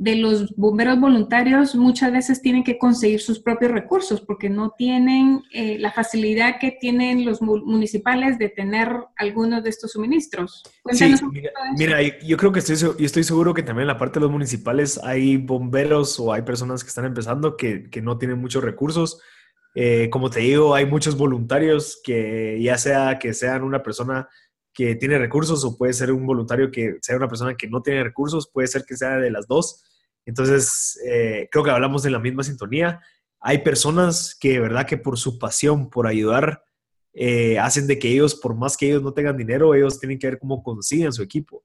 [0.01, 5.43] de los bomberos voluntarios muchas veces tienen que conseguir sus propios recursos porque no tienen
[5.53, 10.63] eh, la facilidad que tienen los municipales de tener algunos de estos suministros.
[10.91, 11.15] Sí,
[11.77, 14.33] mira, yo creo que estoy, yo estoy seguro que también en la parte de los
[14.33, 19.21] municipales hay bomberos o hay personas que están empezando que, que no tienen muchos recursos.
[19.75, 24.31] Eh, como te digo, hay muchos voluntarios que ya sea que sean una persona
[24.73, 28.03] que tiene recursos o puede ser un voluntario que sea una persona que no tiene
[28.03, 29.85] recursos, puede ser que sea de las dos.
[30.27, 33.01] Entonces, eh, creo que hablamos de la misma sintonía.
[33.41, 36.63] Hay personas que, de verdad, que por su pasión, por ayudar,
[37.13, 40.29] eh, hacen de que ellos, por más que ellos no tengan dinero, ellos tienen que
[40.29, 41.65] ver cómo consiguen su equipo.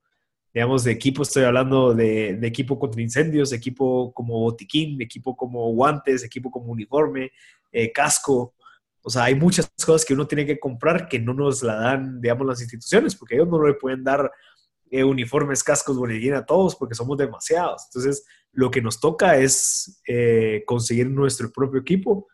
[0.53, 5.71] Digamos, de equipo estoy hablando de, de equipo contra incendios, equipo como botiquín, equipo como
[5.73, 7.31] guantes, equipo como uniforme,
[7.71, 8.55] eh, casco.
[9.01, 12.21] O sea, hay muchas cosas que uno tiene que comprar que no nos la dan,
[12.21, 14.31] digamos, las instituciones, porque ellos no le pueden dar
[14.89, 17.83] eh, uniformes, cascos, boletín a todos, porque somos demasiados.
[17.87, 22.27] Entonces, lo que nos toca es eh, conseguir nuestro propio equipo,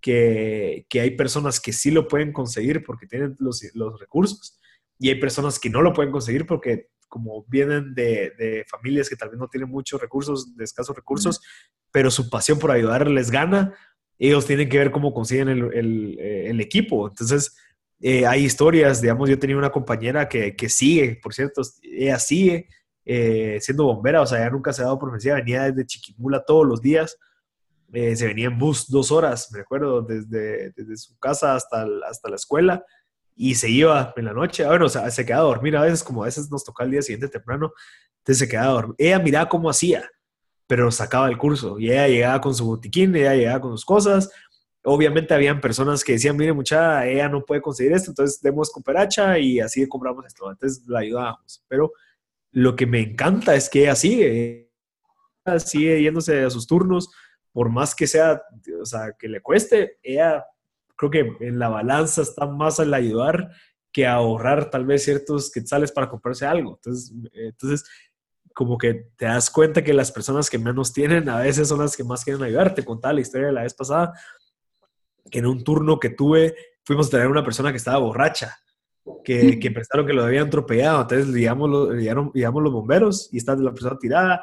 [0.00, 4.60] que, que, hay personas que sí lo pueden conseguir porque tienen los, los, recursos,
[4.98, 9.16] y hay personas que no lo pueden conseguir porque como vienen de, de, familias que
[9.16, 11.40] tal vez no tienen muchos recursos, de escasos recursos,
[11.90, 13.74] pero su pasión por ayudar les gana,
[14.18, 17.08] ellos tienen que ver cómo consiguen el, el, eh, el equipo.
[17.08, 17.56] Entonces,
[18.00, 22.68] eh, hay historias, digamos, yo tenía una compañera que, que sigue, por cierto, ella sigue
[23.10, 26.66] eh, siendo bombera, o sea, ella nunca se ha dado profecía, venía desde Chiquimula todos
[26.66, 27.18] los días,
[27.90, 32.36] se venía en bus dos horas, me recuerdo, desde, desde su casa hasta, hasta la
[32.36, 32.84] escuela,
[33.34, 36.04] y se iba en la noche, bueno, o sea, se quedaba a dormir a veces,
[36.04, 37.72] como a veces nos tocaba el día siguiente temprano,
[38.18, 38.96] entonces se quedaba a dormir.
[38.98, 40.06] Ella miraba cómo hacía,
[40.66, 44.30] pero sacaba el curso y ella llegaba con su botiquín, ella llegaba con sus cosas.
[44.84, 49.38] Obviamente habían personas que decían, mire muchacha, ella no puede conseguir esto, entonces demos cooperacha
[49.38, 50.50] y así compramos esto.
[50.50, 51.64] Entonces la ayudábamos.
[51.68, 51.92] Pero
[52.52, 54.70] lo que me encanta es que ella sigue,
[55.72, 57.10] yéndose a sus turnos,
[57.52, 58.42] por más que sea,
[58.80, 60.44] o sea, que le cueste, ella
[60.96, 63.50] creo que en la balanza está más al ayudar
[63.92, 66.74] que ahorrar tal vez ciertos quetzales para comprarse algo.
[66.76, 67.84] Entonces, entonces
[68.54, 71.96] como que te das cuenta que las personas que menos tienen a veces son las
[71.96, 72.74] que más quieren ayudar.
[72.74, 74.12] Te contaba la historia de la vez pasada,
[75.30, 78.58] que en un turno que tuve fuimos a traer a una persona que estaba borracha,
[79.24, 81.02] que, que pensaron que lo habían atropellado.
[81.02, 84.42] Entonces llamamos, los bomberos y está la persona tirada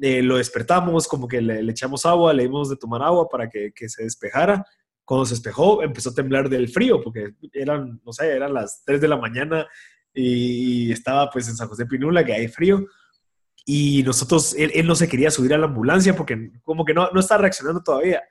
[0.00, 3.72] eh, lo despertamos, como que le, echamos agua, le dimos de tomar agua para que,
[3.74, 4.64] que, se despejara.
[5.04, 9.00] Cuando se despejó, empezó a temblar del frío, porque eran, no sé, eran las 3
[9.00, 9.66] de la mañana
[10.12, 12.84] y, estaba pues en San José Pinula, que hay frío.
[13.64, 17.10] Y nosotros, él, él, no se quería subir a la ambulancia porque como que no,
[17.12, 18.22] no está reaccionando todavía.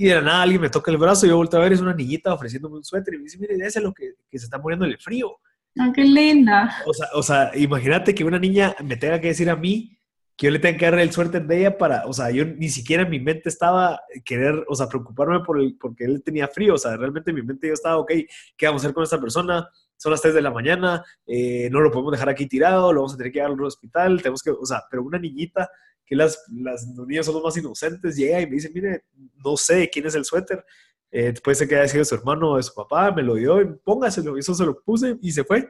[0.00, 1.80] Y de la nada alguien me toca el brazo y yo vuelto a ver, es
[1.82, 4.46] una niñita ofreciéndome un suéter y me dice, mire, ese es lo que, que se
[4.46, 5.36] está muriendo el frío.
[5.78, 6.74] Ah, qué linda.
[6.86, 9.94] O sea, o sea, imagínate que una niña me tenga que decir a mí
[10.38, 12.70] que yo le tenga que dar el suerte de ella para, o sea, yo ni
[12.70, 16.76] siquiera en mi mente estaba querer, o sea, preocuparme por el, porque él tenía frío,
[16.76, 18.10] o sea, realmente en mi mente yo estaba, ok,
[18.56, 19.68] ¿qué vamos a hacer con esta persona?
[19.98, 23.12] Son las 3 de la mañana, eh, no lo podemos dejar aquí tirado, lo vamos
[23.12, 25.68] a tener que llevar al hospital, tenemos que, o sea, pero una niñita,
[26.10, 29.04] que las, las niñas son los más inocentes, llega y me dice, mire,
[29.44, 30.64] no sé quién es el suéter,
[31.12, 33.62] eh, puede ser que haya sido su hermano o de su papá, me lo dio,
[33.62, 35.68] y póngaselo, eso se lo puse y se fue.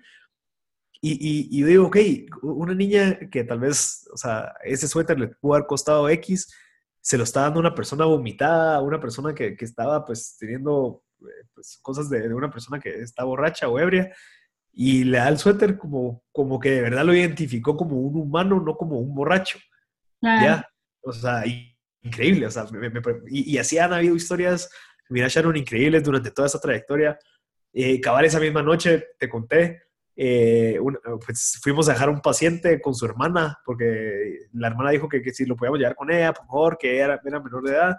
[1.02, 1.96] Y, y, digo, ok,
[2.42, 6.50] una niña que tal vez, o sea, ese suéter le pudo haber costado X,
[7.02, 11.46] se lo está dando una persona vomitada, una persona que, que estaba pues teniendo eh,
[11.54, 14.10] pues, cosas de, de, una persona que está borracha o ebria,
[14.72, 18.58] y le da el suéter como, como que de verdad lo identificó como un humano,
[18.60, 19.58] no como un borracho.
[20.22, 20.68] Ya,
[21.02, 21.44] o sea,
[22.02, 22.66] increíble, o sea,
[23.28, 24.70] y, y, así han habido historias,
[25.08, 27.18] mira, Sharon, increíbles durante toda esa trayectoria.
[27.72, 29.82] Eh, cabal, esa misma noche te conté,
[30.16, 30.78] eh,
[31.24, 35.46] pues fuimos a dejar un paciente con su hermana, porque la hermana dijo que, si
[35.46, 37.96] lo podíamos llevar con ella, por favor, que era, era menor de edad.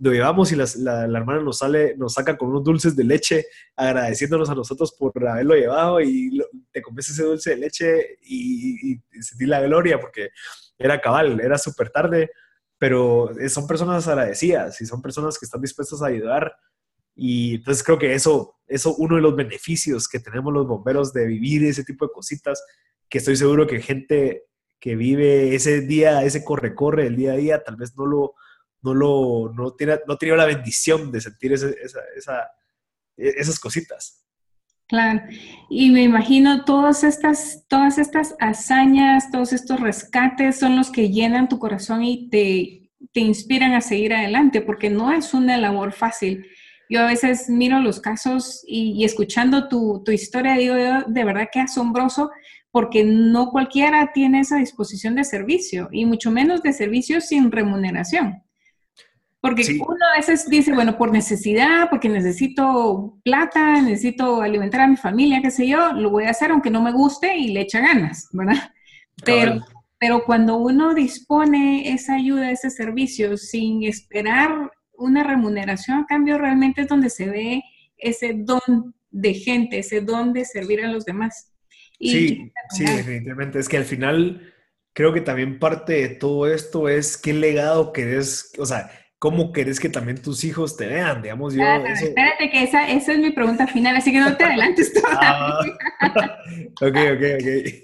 [0.00, 0.64] Lo llevamos y la,
[1.08, 5.12] la, hermana nos sale, nos saca con unos dulces de leche, agradeciéndonos a nosotros por
[5.26, 10.30] haberlo llevado y te comes ese dulce de leche y, y, sentí la gloria porque
[10.78, 12.30] era cabal, era súper tarde,
[12.78, 16.54] pero son personas agradecidas y son personas que están dispuestas a ayudar
[17.20, 21.26] y entonces creo que eso, eso uno de los beneficios que tenemos los bomberos de
[21.26, 22.62] vivir ese tipo de cositas,
[23.08, 24.44] que estoy seguro que gente
[24.78, 28.34] que vive ese día, ese corre-corre, el día a día, tal vez no lo,
[28.82, 31.70] no lo, no tiene, no tiene la bendición de sentir esa,
[32.14, 32.52] esa,
[33.16, 34.24] e, esas cositas.
[34.88, 35.20] Claro,
[35.68, 41.50] y me imagino todas estas, todas estas hazañas, todos estos rescates son los que llenan
[41.50, 46.46] tu corazón y te, te inspiran a seguir adelante, porque no es una labor fácil.
[46.88, 52.30] Yo a veces miro los casos y, escuchando tu, historia, digo, de verdad que asombroso,
[52.70, 58.42] porque no cualquiera tiene esa disposición de servicio, y mucho menos de servicio sin remuneración.
[59.40, 64.96] Porque uno a veces dice, bueno, por necesidad, porque necesito plata, necesito alimentar a mi
[64.96, 67.80] familia, qué sé yo, lo voy a hacer aunque no me guste y le echa
[67.80, 68.72] ganas, ¿verdad?
[69.24, 69.64] Pero,
[69.98, 76.82] pero cuando uno dispone esa ayuda, ese servicio, sin esperar una remuneración a cambio realmente
[76.82, 77.62] es donde se ve
[77.96, 81.52] ese don de gente, ese don de servir a los demás.
[82.00, 83.58] sí, sí, definitivamente.
[83.58, 84.52] Es que al final
[84.92, 89.80] creo que también parte de todo esto es qué legado querés, o sea, cómo querés
[89.80, 91.54] que también tus hijos te vean, digamos.
[91.54, 95.20] Yo, Espérate que esa, esa, es mi pregunta final, así que no te adelantes todavía.
[95.20, 95.60] Ah,
[96.80, 97.74] ok, ok, ok.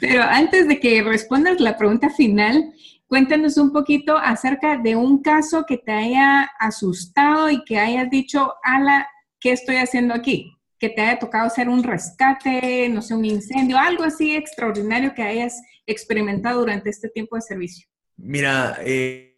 [0.00, 2.72] Pero antes de que respondas la pregunta final,
[3.12, 8.54] Cuéntanos un poquito acerca de un caso que te haya asustado y que hayas dicho,
[8.62, 9.06] ala,
[9.38, 10.56] ¿qué estoy haciendo aquí?
[10.78, 15.22] Que te haya tocado hacer un rescate, no sé, un incendio, algo así extraordinario que
[15.22, 17.86] hayas experimentado durante este tiempo de servicio.
[18.16, 19.31] Mira, eh,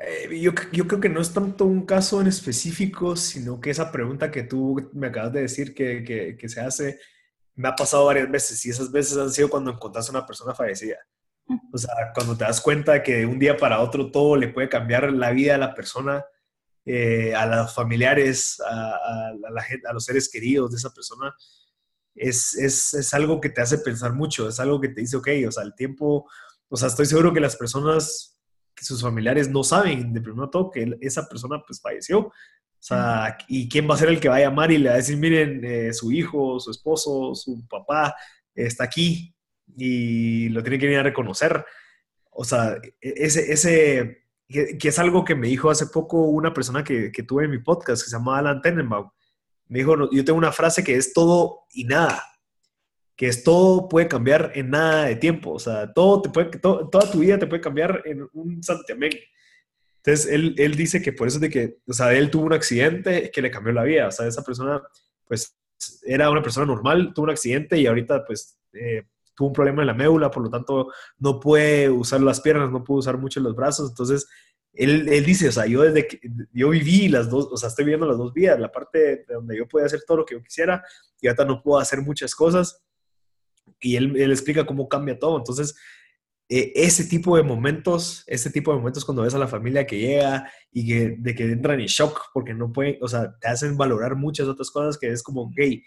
[0.00, 3.90] eh, yo, yo, creo que no es tanto un caso en específico, sino que esa
[3.90, 7.00] pregunta que tú me acabas de decir que, que, que se hace,
[7.54, 10.54] me ha pasado varias veces y esas veces han sido cuando encontraste a una persona
[10.54, 10.96] fallecida.
[11.72, 14.68] O sea, cuando te das cuenta que de un día para otro todo le puede
[14.68, 16.24] cambiar la vida a la persona,
[16.84, 21.34] eh, a los familiares, a, la gente, a los seres queridos de esa persona,
[22.14, 25.28] es, es, es, algo que te hace pensar mucho, es algo que te dice, ok,
[25.46, 26.28] o sea, el tiempo,
[26.68, 28.37] o sea, estoy seguro que las personas,
[28.78, 32.20] que sus familiares no saben de primero todo que esa persona pues falleció.
[32.20, 32.32] O
[32.80, 34.98] sea, ¿y quién va a ser el que va a llamar y le va a
[34.98, 38.14] decir, miren, eh, su hijo, su esposo, su papá
[38.54, 39.34] está aquí,
[39.76, 41.64] y lo tiene que venir a reconocer.
[42.30, 46.84] O sea, e-, ese, ese que, es algo que me dijo hace poco una persona
[46.84, 49.10] que, que tuve en mi podcast, que se llama Alan Tenenbaum.
[49.66, 52.22] Me dijo, yo tengo una frase que es todo y nada,
[53.18, 55.50] que es todo puede cambiar en nada de tiempo.
[55.50, 59.10] O sea, todo te puede, toda tu vida te puede cambiar en un santiamén.
[59.96, 63.32] Entonces, él, él dice que por eso de que, o sea, él tuvo un accidente
[63.32, 64.06] que le cambió la vida.
[64.06, 64.80] O sea, esa persona,
[65.26, 65.58] pues,
[66.06, 69.02] era una persona normal, tuvo un accidente y ahorita, pues, eh,
[69.34, 72.84] tuvo un problema en la médula, por lo tanto no puede usar las piernas, no
[72.84, 73.90] puede usar mucho los brazos.
[73.90, 74.28] Entonces,
[74.72, 76.20] él, él, dice, o sea, yo desde que
[76.52, 79.56] yo viví las dos, o sea, estoy viviendo las dos vidas, la parte de donde
[79.56, 80.84] yo podía hacer todo lo que yo quisiera
[81.20, 82.84] y ahorita no puedo hacer muchas cosas.
[83.80, 85.38] Y él, él explica cómo cambia todo.
[85.38, 85.74] Entonces,
[86.50, 89.98] eh, ese tipo de momentos, ese tipo de momentos cuando ves a la familia que
[89.98, 93.76] llega y que, de que entran en shock porque no pueden, o sea, te hacen
[93.76, 95.84] valorar muchas otras cosas que es como, gay,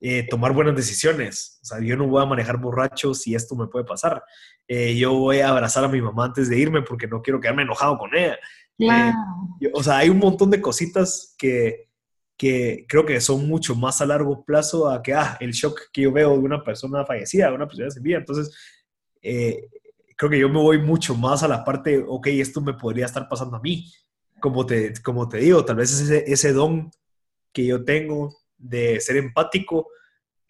[0.00, 1.60] eh, tomar buenas decisiones.
[1.62, 4.20] O sea, yo no voy a manejar borracho si esto me puede pasar.
[4.66, 7.62] Eh, yo voy a abrazar a mi mamá antes de irme porque no quiero quedarme
[7.62, 8.36] enojado con ella.
[9.72, 11.88] o sea, hay un montón de cositas que,
[12.36, 16.02] que creo que son mucho más a largo plazo a que, ah, el shock que
[16.02, 18.18] yo veo de una persona fallecida, de una persona sin vida.
[18.18, 18.54] Entonces,
[19.22, 19.68] eh,
[20.16, 23.28] creo que yo me voy mucho más a la parte, ok, esto me podría estar
[23.28, 23.90] pasando a mí.
[24.40, 26.90] Como te, como te digo, tal vez ese, ese don
[27.52, 29.88] que yo tengo de ser empático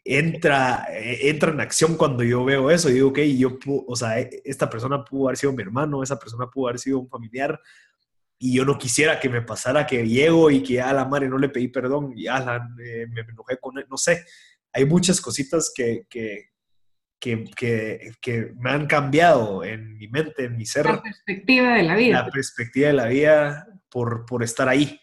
[0.05, 2.91] entra, eh, entra en acción cuando yo veo eso.
[2.91, 6.49] Y digo, ok, yo, o sea, esta persona pudo haber sido mi hermano, esa persona
[6.49, 7.61] pudo haber sido un familiar.
[8.39, 11.39] Y yo no quisiera que me pasara que llego y que a la madre no
[11.39, 13.87] le pedí perdón y a la, eh, me enojé con él.
[13.89, 14.25] No sé,
[14.73, 16.51] hay muchas cositas que, que,
[17.19, 20.87] que, que, me han cambiado en mi mente, en mi ser.
[20.87, 22.23] La perspectiva de la vida.
[22.25, 25.01] La perspectiva de la vida por, por estar ahí.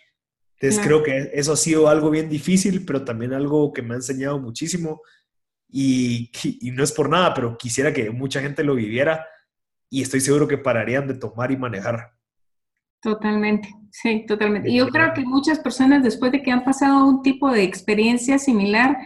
[0.59, 3.97] Entonces creo que eso ha sido algo bien difícil, pero también algo que me ha
[3.97, 5.01] enseñado muchísimo.
[5.67, 9.25] Y, y, no es por nada, pero quisiera que mucha gente lo viviera
[9.89, 12.11] y estoy seguro que pararían de tomar y manejar.
[13.01, 14.69] Totalmente, sí, totalmente.
[14.69, 18.37] Y yo creo que muchas personas después de que han pasado un tipo de experiencia
[18.37, 18.97] similar,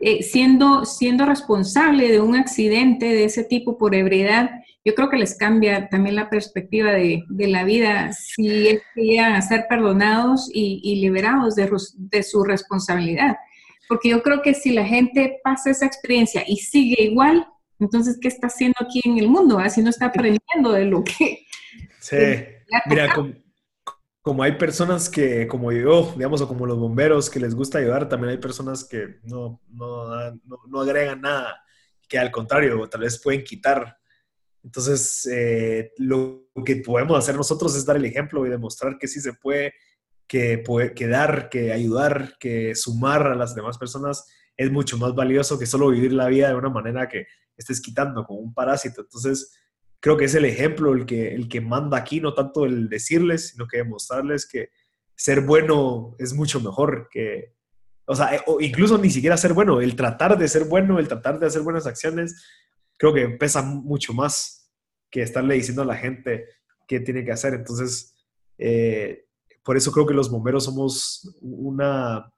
[0.00, 4.50] eh, siendo, siendo responsable de un accidente de ese tipo por ebriedad,
[4.84, 9.02] yo creo que les cambia también la perspectiva de, de la vida si es que
[9.02, 13.36] llegan a ser perdonados y, y liberados de, de, su responsabilidad.
[13.88, 17.46] Porque yo creo que si la gente pasa esa experiencia y sigue igual,
[17.78, 19.60] entonces, ¿qué está haciendo aquí en el mundo?
[19.68, 21.44] Si no está aprendiendo de lo que...
[22.00, 22.16] Sí,
[22.86, 23.14] mira,
[24.22, 28.08] como, hay personas que, como yo, digamos, o como los bomberos que les gusta ayudar,
[28.08, 31.62] también hay personas que no, no, no, no agregan nada,
[32.08, 33.96] que al contrario, tal vez pueden quitar.
[34.62, 39.20] Entonces, eh, lo que podemos hacer nosotros es dar el ejemplo y demostrar que sí
[39.20, 39.74] se puede,
[40.26, 44.24] que, puede, que dar, que ayudar, que sumar a las demás personas
[44.56, 48.24] es mucho más valioso que solo vivir la vida de una manera que estés quitando
[48.24, 49.00] como un parásito.
[49.00, 49.52] Entonces,
[50.02, 53.50] creo que es el ejemplo el que, el que manda aquí, no tanto el decirles,
[53.50, 54.70] sino que demostrarles que
[55.14, 57.54] ser bueno es mucho mejor que,
[58.06, 61.38] o sea, o incluso ni siquiera ser bueno, el tratar de ser bueno, el tratar
[61.38, 62.44] de hacer buenas acciones,
[62.98, 64.68] creo que pesa mucho más
[65.08, 66.46] que estarle diciendo a la gente
[66.88, 67.54] qué tiene que hacer.
[67.54, 68.12] Entonces,
[68.58, 69.26] eh,
[69.62, 72.28] por eso creo que los bomberos somos una,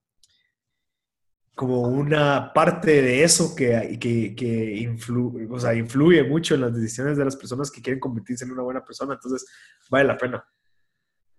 [1.54, 7.36] como una parte de eso que, que, que influye mucho en las decisiones de las
[7.36, 9.14] personas que quieren convertirse en una buena persona.
[9.14, 9.46] Entonces,
[9.88, 10.44] vale la pena.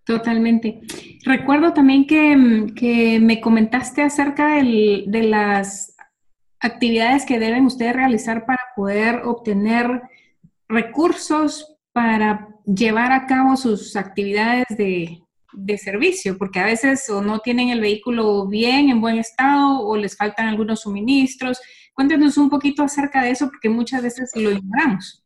[0.05, 0.81] Totalmente.
[1.25, 5.95] Recuerdo también que, que me comentaste acerca del, de las
[6.59, 10.01] actividades que deben ustedes realizar para poder obtener
[10.69, 15.24] recursos para llevar a cabo sus actividades de,
[15.57, 19.97] de servicio, porque a veces o no tienen el vehículo bien, en buen estado, o
[19.97, 21.59] les faltan algunos suministros.
[21.93, 25.25] Cuéntenos un poquito acerca de eso, porque muchas veces lo ignoramos.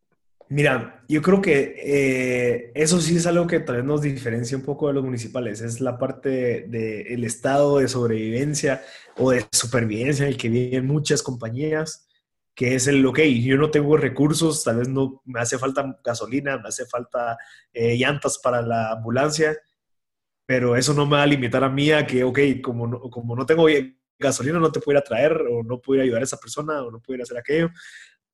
[0.51, 4.63] Mira, yo creo que eh, eso sí es algo que tal vez nos diferencia un
[4.63, 8.81] poco de los municipales, es la parte del estado de sobrevivencia
[9.15, 12.07] o de supervivencia en el que viven muchas compañías,
[12.55, 16.57] que es el, ok, yo no tengo recursos, tal vez no me hace falta gasolina,
[16.57, 17.37] me hace falta
[17.71, 19.55] eh, llantas para la ambulancia,
[20.49, 23.35] pero eso no me va a limitar a mí a que, ok, como no, como
[23.35, 23.67] no tengo
[24.17, 26.37] gasolina, no te puedo ir a traer, o no puedo ir a ayudar a esa
[26.37, 27.69] persona, o no puedo ir a hacer aquello.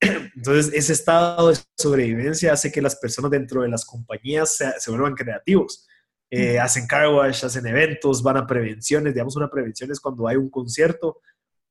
[0.34, 5.12] Entonces, ese estado de sobrevivencia hace que las personas dentro de las compañías se, vuelvan
[5.12, 5.86] creativos.
[6.30, 9.12] Eh, hacen car wash, hacen eventos, van a prevenciones.
[9.12, 11.20] Digamos, una prevención es cuando hay un concierto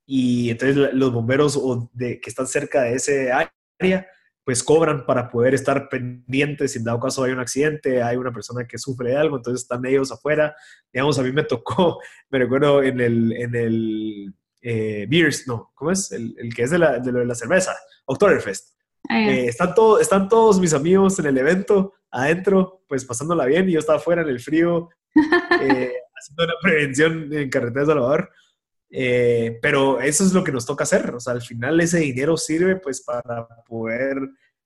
[0.05, 4.08] y entonces los bomberos o de, que están cerca de ese área
[4.45, 8.31] pues cobran para poder estar pendientes si en dado caso hay un accidente, hay una
[8.31, 10.55] persona que sufre de algo, entonces están ellos afuera.
[10.93, 15.91] Digamos, a mí me tocó, me recuerdo en el, en el eh, Beers, no, ¿cómo
[15.91, 16.12] es?
[16.12, 17.75] El, el que es de, la, de, lo de la cerveza,
[18.06, 18.75] Oktoberfest.
[19.10, 23.67] Ah, eh, están, todo, están todos mis amigos en el evento, adentro, pues pasándola bien,
[23.67, 28.29] y yo estaba afuera en el frío, eh, haciendo una prevención en Carretera de Salvador.
[28.98, 31.13] Eh, pero eso es lo que nos toca hacer.
[31.13, 34.15] O sea, al final ese dinero sirve pues para poder,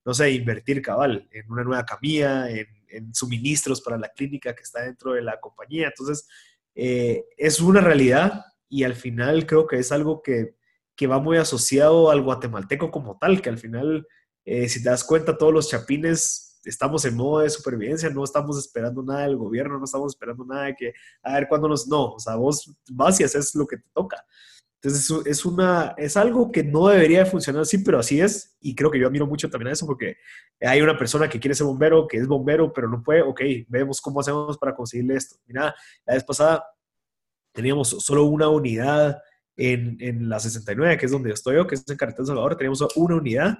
[0.05, 2.67] no sé, invertir cabal en una nueva camilla, en,
[3.11, 5.88] suministros para la clínica que está dentro de la compañía.
[5.88, 6.27] Entonces,
[6.75, 10.55] eh, es una realidad y al final creo que es algo que,
[10.95, 14.07] que, va muy asociado al guatemalteco como tal, que al final,
[14.45, 18.57] eh, si te das cuenta, todos los chapines estamos en modo de supervivencia, no estamos
[18.57, 20.93] esperando nada del gobierno, no estamos esperando nada de que,
[21.24, 24.24] a ver cuándo nos, no, o sea, vos vas y haces lo que te toca.
[24.82, 28.55] Entonces es, una, es algo que no debería de funcionar así, pero así es.
[28.61, 30.15] Y creo que yo admiro mucho también a eso porque
[30.61, 33.22] hay una persona que quiere ser bombero, que es bombero, pero no puede.
[33.22, 35.36] Ok, vemos cómo hacemos para conseguirle esto.
[35.47, 36.63] Mira, la vez pasada
[37.51, 39.22] teníamos solo una unidad
[39.57, 42.55] en, en la 69, que es donde estoy yo, que es en Carretera Salvador.
[42.55, 43.59] Teníamos una unidad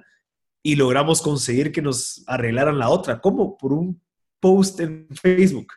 [0.62, 3.20] y logramos conseguir que nos arreglaran la otra.
[3.20, 3.56] ¿Cómo?
[3.56, 4.00] Por un
[4.40, 5.72] post en Facebook.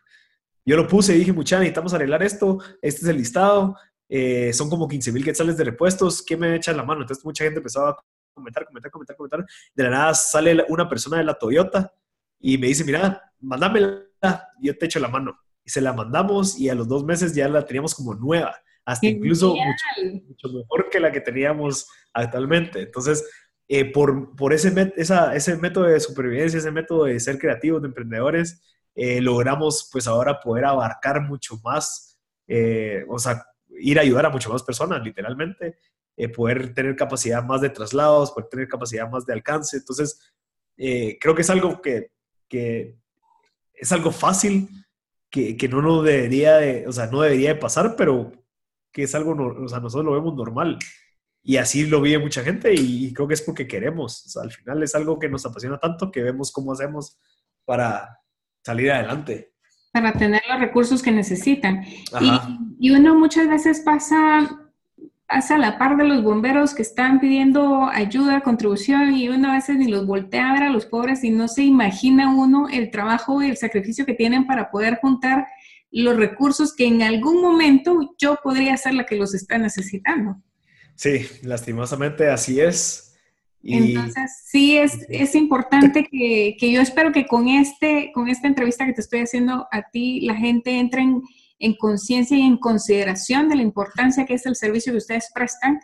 [0.66, 3.76] Yo lo puse y dije, mucha, necesitamos arreglar esto, este es el listado,
[4.08, 7.02] eh, son como 15 mil quetzales de repuestos, ¿qué me echa la mano?
[7.02, 7.98] Entonces mucha gente empezaba a
[8.34, 9.46] comentar, comentar, comentar, comentar.
[9.74, 11.94] De la nada sale una persona de la Toyota
[12.40, 14.06] y me dice, mira, mándamela,
[14.62, 15.38] yo te echo la mano.
[15.66, 18.56] Y se la mandamos y a los dos meses ya la teníamos como nueva,
[18.86, 22.82] hasta incluso mucho, mejor que la que teníamos actualmente.
[22.82, 23.24] Entonces,
[23.68, 28.62] eh, por, ese, método de supervivencia, ese método de ser creativos, de emprendedores,
[28.96, 32.20] eh, logramos pues ahora poder abarcar mucho más,
[33.08, 33.46] o sea,
[33.80, 35.78] ir a ayudar a muchas más personas, literalmente,
[36.16, 39.78] eh, poder tener capacidad más de traslados, poder tener capacidad más de alcance.
[39.78, 40.20] Entonces,
[40.78, 42.12] eh, creo que es algo que,
[43.74, 44.70] es algo fácil,
[45.30, 48.32] que, no, no debería de, o sea, no debería de pasar, pero
[48.92, 50.78] que es algo, o sea, nosotros lo vemos normal.
[51.44, 54.26] Y así lo vive mucha gente y, creo que es porque queremos.
[54.26, 57.20] O sea, al final es algo que nos apasiona tanto que vemos cómo hacemos
[57.66, 58.20] para
[58.64, 59.54] salir adelante
[59.94, 61.86] para tener los recursos que necesitan.
[62.80, 64.50] Y, uno muchas veces pasa,
[65.28, 69.54] pasa a la par de los bomberos que están pidiendo ayuda, contribución, y uno a
[69.54, 72.90] veces ni los voltea a ver a los pobres y no se imagina uno el
[72.90, 75.48] trabajo y el sacrificio que tienen para poder juntar
[75.92, 80.38] los recursos que en algún momento yo podría ser la que los está necesitando.
[81.04, 83.14] Sí, lastimosamente así es.
[83.62, 88.86] Entonces, sí es, es importante que, que, yo espero que con, este, con esta entrevista
[88.86, 91.22] que te estoy haciendo a ti, la gente entre en,
[91.60, 95.82] en conciencia y en consideración de la importancia que es el servicio que ustedes prestan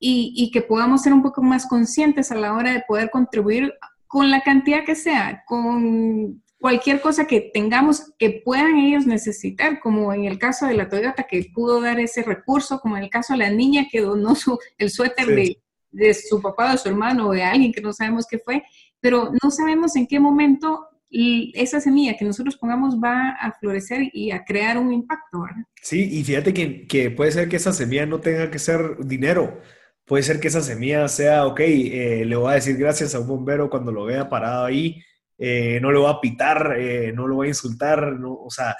[0.00, 3.72] y, y, que podamos ser un poco más conscientes a la hora de poder contribuir
[4.08, 10.12] con la cantidad que sea, con cualquier cosa que tengamos que puedan ellos necesitar, como
[10.12, 13.32] en el caso de la Toyota que pudo dar ese recurso, como en el caso
[13.32, 17.28] de la niña que donó su, el suéter de de su papá, de su hermano
[17.28, 18.62] o de alguien que no sabemos qué fue,
[19.00, 24.30] pero no sabemos en qué momento esa semilla que nosotros pongamos va a florecer y
[24.30, 25.42] a crear un impacto.
[25.42, 25.64] ¿verdad?
[25.82, 29.60] Sí, y fíjate que, que, puede ser que esa semilla no tenga que ser dinero.
[30.04, 33.26] Puede ser que esa semilla sea, ok, eh, le voy a decir gracias a un
[33.26, 35.02] bombero cuando lo vea parado ahí,
[35.42, 38.76] eh, no le voy a pitar, eh, no lo voy a insultar, no, o sea,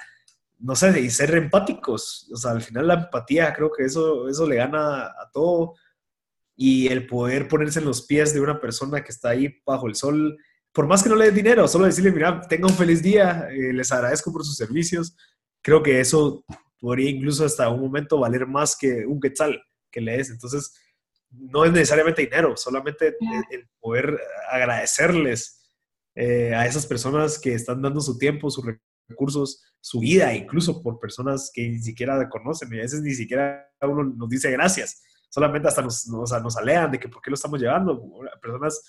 [0.59, 2.29] no sé, y ser empáticos.
[2.31, 5.73] O sea, al final la empatía creo que eso, eso le gana a todo
[6.55, 9.95] y el poder ponerse en los pies de una persona que está ahí bajo el
[9.95, 10.37] sol,
[10.71, 13.73] por más que no le dé dinero, solo decirle, mira, tenga un feliz día, eh,
[13.73, 15.17] les agradezco por sus servicios,
[15.63, 16.45] creo que eso
[16.79, 19.59] podría incluso hasta un momento valer más que un quetzal
[19.89, 20.29] que le des.
[20.29, 20.73] Entonces,
[21.31, 23.17] no es necesariamente dinero, solamente
[23.49, 25.60] el, poder agradecerles
[26.15, 28.65] eh, a esas personas que están dando su tiempo, sus
[29.07, 33.67] recursos, su vida, incluso por personas que ni siquiera conocen y a veces ni siquiera
[33.81, 35.01] uno nos dice gracias
[35.31, 38.03] solamente hasta nos, nos, alean de que por qué lo estamos llevando.
[38.41, 38.83] Personas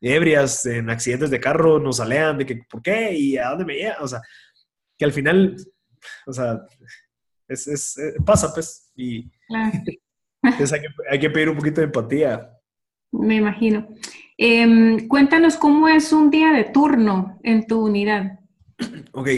[0.00, 3.74] ebrias en accidentes de carro nos alean de que por qué y a dónde me
[3.74, 3.96] lleva.
[4.00, 4.22] O sea,
[4.96, 5.56] que al final,
[6.26, 6.60] o sea,
[7.48, 8.92] es, es eh, pasa pues.
[8.94, 9.30] Y
[10.42, 12.48] entonces hay que, hay que, pedir un poquito de empatía.
[13.10, 13.88] Me imagino.
[14.40, 18.38] Em, cuéntanos cómo es un día de turno en tu unidad.
[19.12, 19.28] Ok,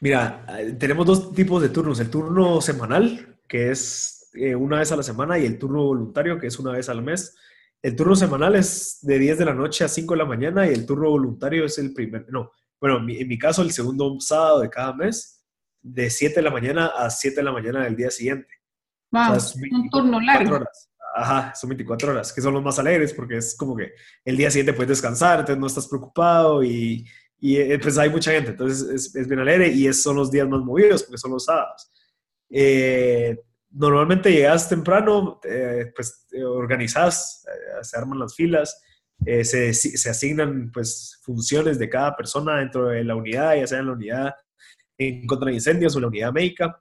[0.00, 0.46] mira,
[0.78, 1.98] tenemos dos tipos de turnos.
[1.98, 6.38] El turno semanal, que es eh, una vez a la semana y el turno voluntario,
[6.38, 7.36] que es una vez al mes.
[7.82, 10.72] El turno semanal es de 10 de la noche a 5 de la mañana y
[10.72, 14.70] el turno voluntario es el primer, no, bueno, en mi caso el segundo sábado de
[14.70, 15.44] cada mes,
[15.82, 18.48] de 7 de la mañana a 7 de la mañana del día siguiente.
[19.10, 20.56] Vamos, un turno largo.
[20.56, 20.87] Horas.
[21.20, 23.92] Ajá, son 24 horas, que son los más alegres porque es como que
[24.24, 27.04] el día siguiente puedes descansar, entonces no estás preocupado y,
[27.40, 30.30] y eh, pues hay mucha gente, entonces es, es bien alegre y es, son los
[30.30, 31.90] días más movidos porque son los sábados.
[32.50, 33.36] Eh,
[33.70, 38.82] normalmente llegas temprano, eh, pues organizas, eh, se arman las filas,
[39.26, 43.80] eh, se, se, asignan pues funciones de cada persona dentro de la unidad, ya sea
[43.80, 44.34] en la unidad
[44.96, 46.80] en contra de incendios o en la unidad médica,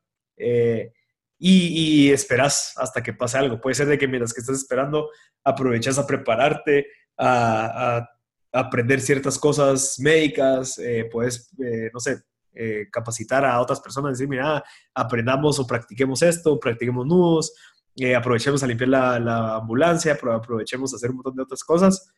[1.39, 3.61] y, y, esperas hasta que pase algo.
[3.61, 5.09] Puede ser de que mientras que estás esperando,
[5.43, 8.07] aprovechas a prepararte, a,
[8.51, 10.79] aprender ciertas cosas médicas,
[11.11, 11.51] puedes,
[11.93, 12.23] no sé,
[12.59, 14.63] eh, capacitar a otras personas, decir, mira,
[14.95, 17.53] aprendamos o practiquemos esto, practiquemos nudos,
[17.95, 22.11] eh, aprovechemos a limpiar la, ambulancia, aprovechemos a hacer un montón de otras cosas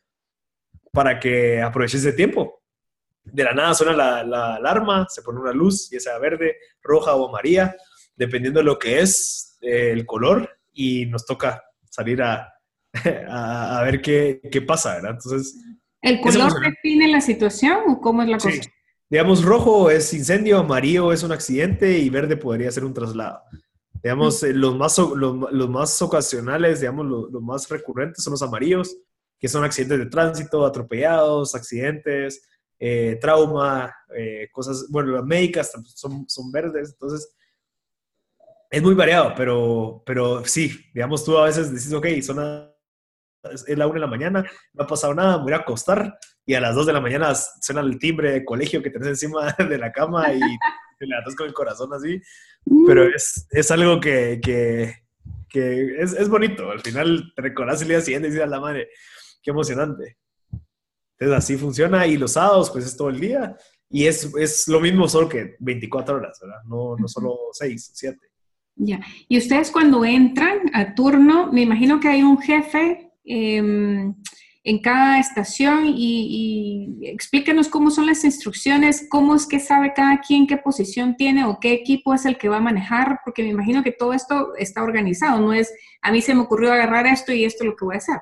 [0.92, 2.62] para que aproveches ese tiempo.
[3.22, 7.28] De la nada suena la, alarma, se pone una luz, ya sea verde, roja o
[7.28, 7.76] amarilla,
[8.20, 12.52] dependiendo de lo que es eh, el color, y nos toca salir a,
[13.28, 15.12] a, ver qué, qué, pasa, ¿verdad?
[15.12, 15.56] Entonces...
[16.02, 18.62] ¿El color define la situación o cómo es la cosa?
[18.62, 18.68] Sí.
[19.08, 23.40] Digamos, rojo es incendio, amarillo es un accidente y verde podría ser un traslado.
[24.02, 28.96] Digamos, eh, los, más, los, más ocasionales, digamos, los, más recurrentes son los amarillos,
[29.38, 32.48] que son accidentes de tránsito, atropellados, accidentes,
[32.78, 37.34] eh, trauma, eh, cosas, bueno, las médicas son, son verdes, entonces
[38.70, 42.70] es muy variado, pero, pero sí, digamos, tú a veces dices, ok, son
[43.42, 46.54] es la una de la mañana, no ha pasado nada, me voy a acostar y
[46.54, 49.78] a las dos de la mañana suena el timbre de colegio que tenés encima de
[49.78, 50.40] la cama y
[50.98, 52.20] te levantas con el corazón así.
[52.86, 54.94] Pero es, es algo que, que,
[55.48, 56.70] que es, es, bonito.
[56.70, 58.88] Al final te recordás el día siguiente y dices a la madre,
[59.42, 60.18] qué emocionante.
[61.18, 63.56] Entonces así funciona y los sábados pues es todo el día
[63.88, 66.62] y es, es lo mismo solo que 24 horas, ¿verdad?
[66.66, 68.29] No, no solo 6 o 7.
[68.76, 69.00] Ya.
[69.28, 74.12] Y ustedes cuando entran a turno, me imagino que hay un jefe eh,
[74.62, 80.46] en cada estación y, explíquenos cómo son las instrucciones, cómo es que sabe cada quien
[80.46, 83.82] qué posición tiene o qué equipo es el que va a manejar, porque me imagino
[83.82, 87.44] que todo esto está organizado, no es a mí se me ocurrió agarrar esto y
[87.44, 88.16] esto es lo que voy a hacer.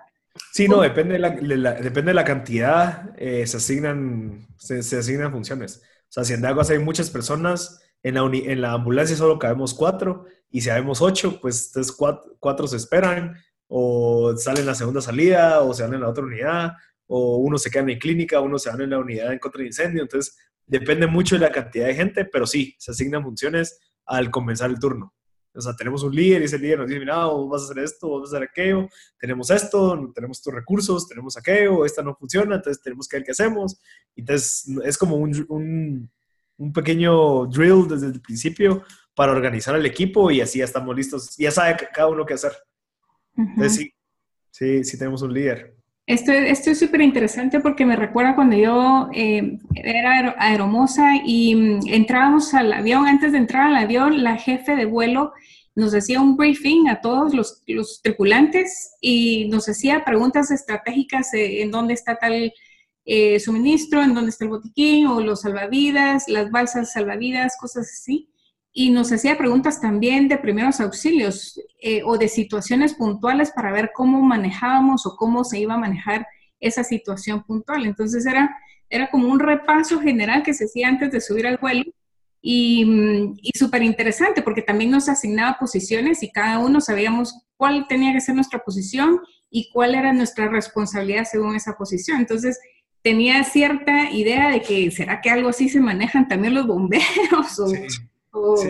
[0.52, 1.30] Sí, no, depende de la,
[1.72, 5.82] depende de la cantidad, eh, se, asignan, se, asignan funciones.
[6.08, 9.74] O sea, si en Dagos hay muchas personas, en la, en la ambulancia solo cabemos
[9.74, 13.36] cuatro, y si habemos ocho, pues entonces cuatro, cuatro se esperan,
[13.66, 16.72] o salen en la segunda salida, o se van en la otra unidad,
[17.06, 19.60] o uno se queda en la clínica, uno se van en la unidad en contra
[19.60, 20.02] de incendio.
[20.02, 20.36] Entonces,
[20.66, 24.78] depende mucho de la cantidad de gente, pero sí, se asignan funciones al comenzar el
[24.78, 25.14] turno.
[25.54, 27.78] O sea, tenemos un líder y ese líder nos dice, mira, vos vas a hacer
[27.82, 28.88] esto, vos vas a hacer aquello,
[29.18, 33.32] tenemos esto, tenemos estos recursos, tenemos aquello, esta no funciona, entonces tenemos que ver qué
[33.32, 33.80] hacemos.
[34.14, 36.10] Entonces, es como un, un,
[36.58, 38.84] un pequeño drill desde el principio
[39.14, 42.52] para organizar el equipo y así ya estamos listos, ya sabe cada uno qué hacer.
[43.68, 43.92] Sí,
[44.50, 45.74] sí, sí tenemos un líder.
[46.06, 51.80] Esto, esto es súper interesante porque me recuerda cuando yo eh, era aeromosa y mm,
[51.88, 55.32] entrábamos al avión, antes de entrar al avión, la jefe de vuelo
[55.74, 61.70] nos hacía un briefing a todos los, los tripulantes y nos hacía preguntas estratégicas en
[61.70, 62.52] dónde está tal
[63.10, 68.28] eh, suministro, en dónde está el botiquín o los salvavidas, las balsas salvavidas, cosas así
[68.72, 73.90] y nos hacía preguntas también de primeros auxilios eh, o de situaciones puntuales para ver
[73.94, 76.26] cómo manejábamos o cómo se iba a manejar
[76.60, 77.86] esa situación puntual.
[77.86, 78.56] Entonces era,
[78.88, 81.86] era como un repaso general que se hacía antes de subir al vuelo
[82.40, 87.86] y, mm, y súper interesante porque también nos asignaba posiciones y cada uno sabíamos cuál
[87.88, 92.20] tenía que ser nuestra posición y cuál era nuestra responsabilidad según esa posición.
[92.20, 92.60] Entonces
[93.08, 97.72] tenía cierta idea de que será que algo así se manejan también los bomberos o...
[98.32, 98.62] Oh,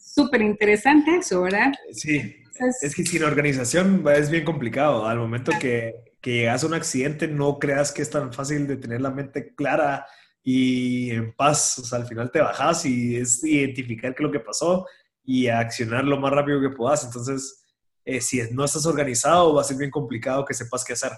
[0.00, 1.72] súper interesante eso, ¿verdad?
[1.90, 2.36] Sí.
[2.80, 5.04] Es, que sin organización es bien complicado.
[5.04, 8.76] Al momento que, que llegas a un accidente, no creas que es tan fácil de
[8.76, 10.06] tener la mente clara
[10.44, 11.80] y en paz.
[11.80, 14.86] O sea, al final te bajas y es identificar qué es lo que pasó
[15.24, 17.04] y accionar lo más rápido que puedas.
[17.04, 17.64] Entonces,
[18.04, 21.12] eh, si no estás organizado, va a ser bien complicado que sepas qué hacer.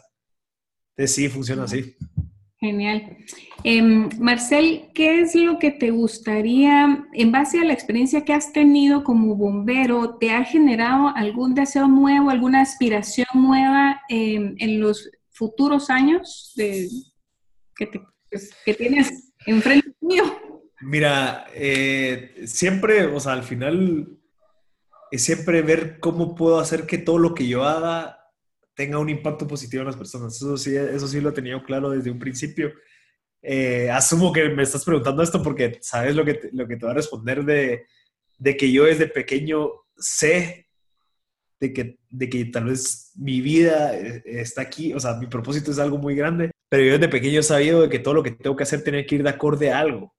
[0.96, 1.94] Entonces, sí, funciona así.
[2.64, 3.18] Genial.
[3.62, 8.54] Em, Marcel, ¿qué es lo que te gustaría, en base a la experiencia que has
[8.54, 15.10] tenido como bombero, te ha generado algún deseo nuevo, alguna aspiración nueva em, en los
[15.30, 16.88] futuros años de,
[17.76, 17.90] que,
[18.30, 20.24] pues, tienes enfrente mío?
[20.80, 24.18] Mira, eh, siempre, o sea, al final,
[25.10, 28.23] es siempre ver cómo puedo hacer que todo lo que yo haga
[28.74, 30.36] tenga un impacto positivo en las personas.
[30.36, 32.72] Eso sí, eso sí lo he tenido claro desde un principio.
[33.42, 36.86] Eh, asumo que me estás preguntando esto porque sabes lo que te, lo que te
[36.86, 37.86] va a responder de,
[38.38, 40.68] de que yo desde pequeño sé
[41.60, 45.70] de que, de que tal vez mi vida eh, está aquí, o sea, mi propósito
[45.70, 48.32] es algo muy grande, pero yo desde pequeño he sabido de que todo lo que
[48.32, 50.14] tengo que hacer tiene que ir de acorde a algo.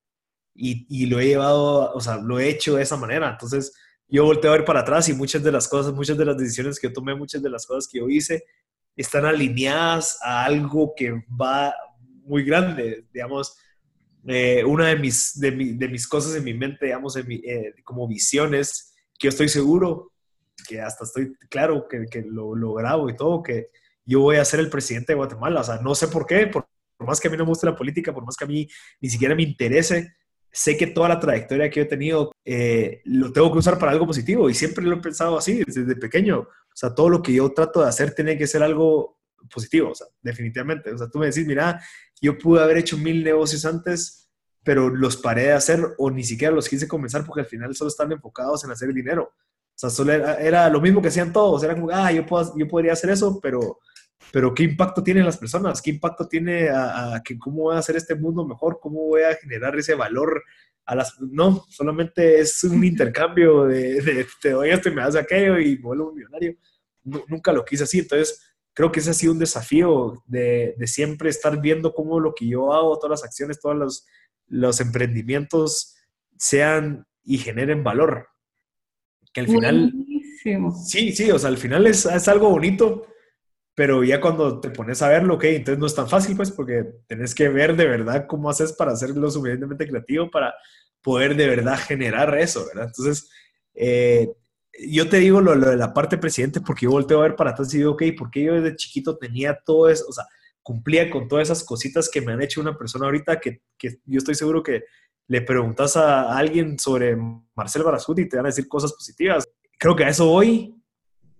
[0.56, 3.30] Y, y lo he llevado, o sea, lo he hecho de esa manera.
[3.32, 3.74] Entonces,
[4.08, 6.80] yo volteo a ver para atrás y muchas de las cosas, muchas de las decisiones
[6.80, 8.44] que yo tomé, muchas de las cosas que yo hice,
[8.96, 11.74] están alineadas a algo que va
[12.24, 13.58] muy grande, digamos,
[14.28, 19.26] eh, una de mis, de, mis cosas en mi mente, digamos, eh, como visiones, que
[19.26, 20.14] yo estoy seguro,
[20.68, 23.70] que hasta estoy claro que, que lo, lo, grabo y todo, que
[24.06, 26.68] yo voy a ser el presidente de Guatemala, o sea, no sé por qué, por,
[26.98, 28.68] por más que a mí no me guste la política, por más que a mí
[29.02, 30.16] ni siquiera me interese,
[30.56, 34.08] sé que toda la trayectoria que he tenido eh, lo tengo que usar para algo
[34.08, 36.40] positivo y siempre lo he pensado así desde pequeño.
[36.40, 39.20] O sea, todo lo que yo trato de hacer tiene que ser algo
[39.54, 40.94] positivo, o sea, definitivamente.
[40.94, 41.82] O sea, tú me decís, mira,
[42.22, 44.30] yo pude haber hecho mil negocios antes,
[44.64, 47.90] pero los paré de hacer o ni siquiera los quise comenzar porque al final solo
[47.90, 49.34] están enfocados en hacer dinero.
[49.34, 51.64] O sea, solo era, lo mismo que hacían todos.
[51.64, 53.80] Era como, ah, yo, puedo, yo podría hacer eso, pero,
[54.32, 55.82] pero ¿qué impacto tienen las personas?
[55.82, 58.80] ¿Qué impacto tiene a, que cómo voy a hacer este mundo mejor?
[58.82, 60.44] ¿Cómo voy a generar ese valor
[60.86, 61.20] a las...
[61.20, 66.10] No, solamente es un intercambio de, te doy esto y me das aquello y vuelvo
[66.10, 66.56] un millonario.
[67.04, 68.00] nunca lo quise así.
[68.00, 68.42] Entonces,
[68.74, 72.48] creo que ese ha sido un desafío de, de, siempre estar viendo cómo lo que
[72.48, 74.06] yo hago, todas las acciones, todos los,
[74.48, 75.96] los emprendimientos
[76.38, 78.28] sean y generen valor.
[79.34, 79.94] Que al final...
[80.86, 83.08] Sí, sí, o sea, al final es, es, algo bonito,
[83.76, 86.86] pero ya cuando te pones a verlo, ok, entonces no es tan fácil, pues, porque
[87.08, 90.54] tenés que ver de verdad cómo haces para ser lo suficientemente creativo para
[91.02, 92.88] poder de verdad generar eso, ¿verdad?
[92.88, 93.30] Entonces,
[93.74, 94.30] eh,
[94.88, 97.74] yo te digo lo, de la parte presidente porque yo volteo a ver para atrás
[97.74, 100.26] y digo, ok, porque yo desde chiquito tenía todo eso, o sea,
[100.64, 104.18] cumplía con todas esas cositas que me han hecho una persona ahorita que, que yo
[104.18, 104.84] estoy seguro que
[105.28, 107.18] le preguntas a alguien sobre
[107.56, 109.48] Marcel Barascut y te van a decir cosas positivas.
[109.78, 110.76] Creo que a eso voy,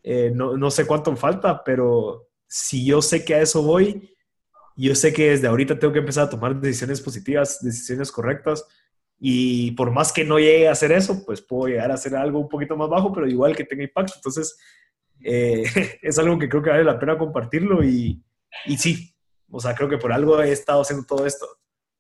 [0.04, 4.16] eh, no, no, sé cuánto falta, pero si yo sé que a eso voy,
[4.76, 8.66] yo sé que desde ahorita tengo que empezar a tomar decisiones positivas, decisiones correctas.
[9.18, 12.40] Y por más que no llegue a hacer eso, pues puedo llegar a hacer algo
[12.40, 14.14] un poquito más bajo, pero igual que tenga impacto.
[14.18, 14.58] Entonces,
[15.24, 15.64] eh,
[16.02, 18.22] es algo que creo que vale la pena compartirlo y,
[18.66, 19.16] y sí,
[19.50, 21.48] o sea, creo que por algo he estado haciendo todo esto.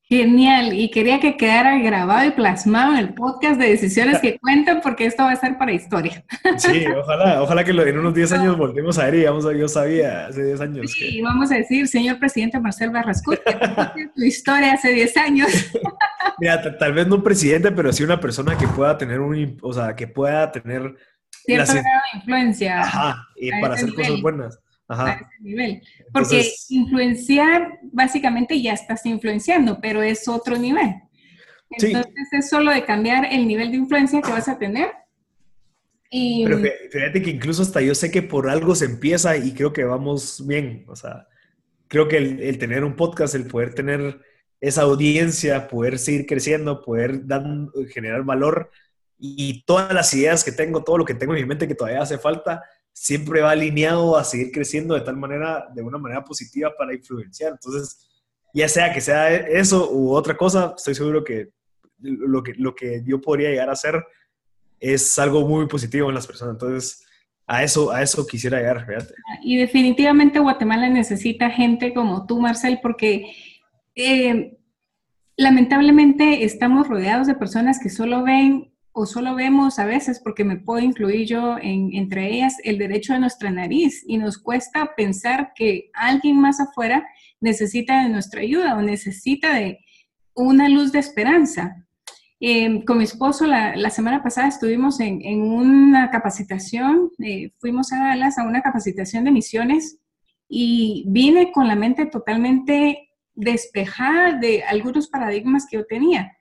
[0.07, 4.81] Genial, y quería que quedara grabado y plasmado en el podcast de decisiones que cuentan,
[4.81, 6.23] porque esto va a ser para historia.
[6.57, 9.67] Sí, ojalá, ojalá que en unos 10 años volvemos a ver y vamos a, yo
[9.67, 10.91] sabía hace 10 años.
[10.91, 13.39] Sí, vamos a decir, señor presidente Marcel Barrascut,
[14.15, 15.49] tu historia hace 10 años.
[16.39, 19.73] Mira, tal vez no un presidente, pero sí una persona que pueda tener un, o
[19.73, 20.95] sea, que pueda tener...
[21.45, 22.81] Cierto grado de influencia.
[22.81, 25.81] Ajá, y para hacer cosas buenas a ese nivel.
[26.11, 30.95] Porque influenciar, básicamente ya estás influenciando, pero es otro nivel.
[31.69, 34.91] Entonces es solo de cambiar el nivel de influencia que vas a tener.
[36.09, 36.45] Y...
[36.45, 36.59] Pero
[36.91, 40.45] fíjate que incluso hasta yo sé que por algo se empieza y creo que vamos
[40.45, 40.85] bien.
[40.87, 41.27] O sea,
[41.87, 44.21] creo que el, tener un podcast, el poder tener
[44.61, 47.43] esa audiencia, poder seguir creciendo, poder dar,
[47.89, 48.71] generar valor
[49.17, 52.01] y todas las ideas que tengo, todo lo que tengo en mi mente que todavía
[52.01, 52.63] hace falta,
[52.95, 57.51] siempre va alineado a seguir creciendo de tal manera, de una manera positiva para influenciar.
[57.51, 58.09] Entonces,
[58.53, 61.49] ya sea que sea eso u otra cosa, estoy seguro que
[61.99, 64.01] lo que, lo que yo podría llegar a hacer
[64.79, 66.53] es algo muy positivo en las personas.
[66.53, 67.05] Entonces,
[67.45, 68.87] a eso, a eso quisiera llegar.
[69.43, 73.29] Y definitivamente Guatemala necesita gente como tú, Marcel, porque
[73.93, 74.57] eh,
[75.35, 80.55] lamentablemente estamos rodeados de personas que solo ven o solo vemos a veces, porque me
[80.55, 85.51] puedo incluir yo en, entre ellas, el derecho de nuestra nariz y nos cuesta pensar
[85.53, 87.05] que alguien más afuera
[87.41, 89.79] necesita de nuestra ayuda o necesita de
[90.33, 91.85] una luz de esperanza.
[92.39, 97.99] Em, con mi esposo la, semana pasada estuvimos en, en una capacitación, eh, fuimos a
[97.99, 99.99] Dallas a una capacitación de misiones
[100.47, 106.31] y vine con la mente totalmente despejada de algunos paradigmas que yo tenía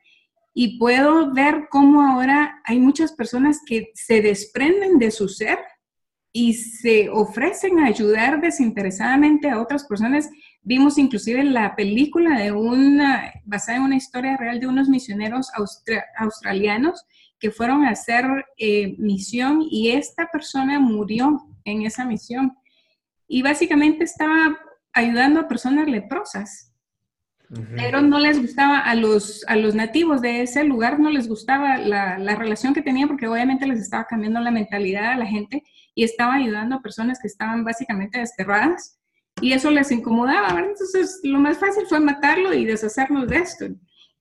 [0.55, 5.59] y puedo ver cómo ahora hay muchas personas que se desprenden de su ser
[6.33, 10.31] y se ofrecen a ayudar desinteresadamente a otras personas.
[10.63, 15.51] Vimos inclusive la película de una, basada en una historia real de unos misioneros
[16.17, 17.05] australianos
[17.39, 18.25] que fueron a hacer
[18.57, 22.57] eh, misión y esta persona murió en esa misión.
[23.27, 24.57] Y básicamente estaba
[24.93, 26.74] ayudando a personas leprosas
[27.77, 31.77] pero no les gustaba a los, a los nativos de ese lugar, no les gustaba
[31.79, 35.63] la, la, relación que tenía porque obviamente les estaba cambiando la mentalidad a la gente
[35.95, 38.99] y estaba ayudando a personas que estaban básicamente desterradas
[39.41, 40.71] y eso les incomodaba, ¿verdad?
[40.71, 43.67] Entonces lo más fácil fue matarlo y deshacernos de esto.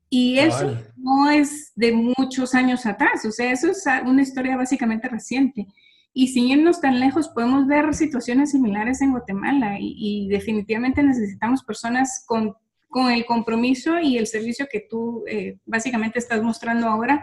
[0.10, 5.10] Y eso no es de muchos años atrás, o sea, eso es una historia básicamente
[5.10, 5.66] reciente.
[6.14, 11.64] Y sin irnos tan lejos, podemos ver situaciones similares en Guatemala y, y definitivamente necesitamos
[11.64, 12.56] personas con
[12.94, 17.22] con el compromiso y el servicio que tú eh, básicamente estás mostrando ahora,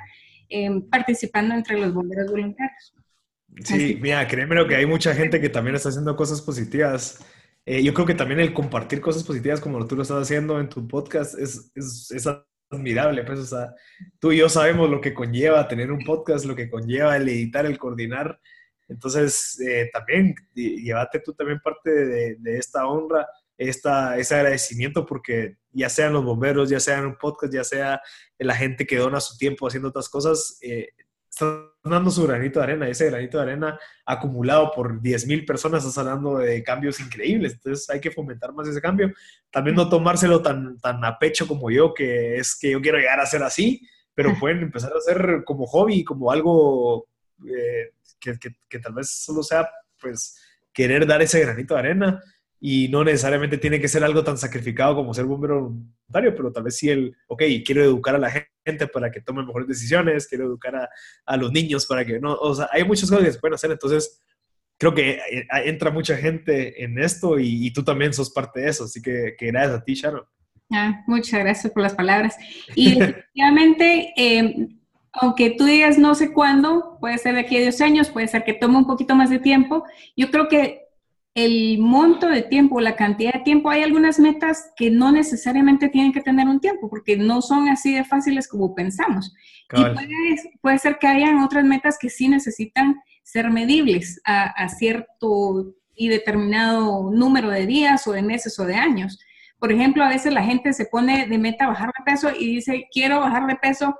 [0.48, 2.92] em, participando entre los bomberos voluntarios.
[3.64, 7.24] Sí, mira, créeme que hay mucha gente que también está haciendo cosas positivas.
[7.64, 10.68] Eh, yo creo que también el compartir cosas positivas como tú lo estás haciendo en
[10.68, 12.28] tu podcast es, es, es
[12.70, 13.22] admirable.
[13.22, 13.72] Pues, o sea,
[14.18, 17.64] tú y yo sabemos lo que conlleva tener un podcast, lo que conlleva el editar,
[17.64, 18.40] el coordinar.
[18.88, 23.24] Entonces, eh, también llévate tú también parte de, de esta honra
[23.60, 28.00] esta, ese agradecimiento porque ya sean los bomberos, ya sean un podcast, ya sea
[28.38, 30.88] la gente que dona su tiempo haciendo otras cosas, eh,
[31.30, 32.88] están dando su granito de arena.
[32.88, 37.54] Ese granito de arena acumulado por 10.000 personas, está hablando de cambios increíbles.
[37.54, 39.12] Entonces hay que fomentar más ese cambio.
[39.50, 43.20] También no tomárselo tan, tan a pecho como yo, que es que yo quiero llegar
[43.20, 47.08] a ser así, pero pueden empezar a hacer como hobby, como algo
[47.46, 49.68] eh, que, que, que, tal vez solo sea,
[50.00, 50.36] pues,
[50.72, 52.22] querer dar ese granito de arena
[52.60, 56.64] y no necesariamente tiene que ser algo tan sacrificado como ser bombero voluntario, pero tal
[56.64, 60.44] vez sí el, ok, quiero educar a la gente para que tomen mejores decisiones, quiero
[60.44, 60.88] educar a,
[61.24, 63.70] a los niños para que no, o sea, hay muchas cosas que se pueden hacer,
[63.70, 64.20] entonces
[64.78, 68.68] creo que eh, entra mucha gente en esto y, y tú también sos parte de
[68.68, 70.24] eso, así que, que gracias a ti, Sharon.
[70.72, 72.36] Ah, muchas gracias por las palabras.
[72.76, 74.68] Y definitivamente, eh,
[75.12, 78.44] aunque tú digas no sé cuándo, puede ser de aquí a 10 años, puede ser
[78.44, 79.84] que tome un poquito más de tiempo,
[80.16, 80.89] yo creo que
[81.34, 86.12] el monto de tiempo, la cantidad de tiempo, hay algunas metas que no necesariamente tienen
[86.12, 89.32] que tener un tiempo, porque no son así de fáciles como pensamos.
[89.72, 90.08] Y puede,
[90.60, 96.08] puede, ser que hayan otras metas que sí necesitan ser medibles a, a, cierto y
[96.08, 99.20] determinado número de días o de meses o de años.
[99.60, 102.88] Por ejemplo, a veces la gente se pone de meta bajar de peso y dice,
[102.90, 103.96] quiero bajar de peso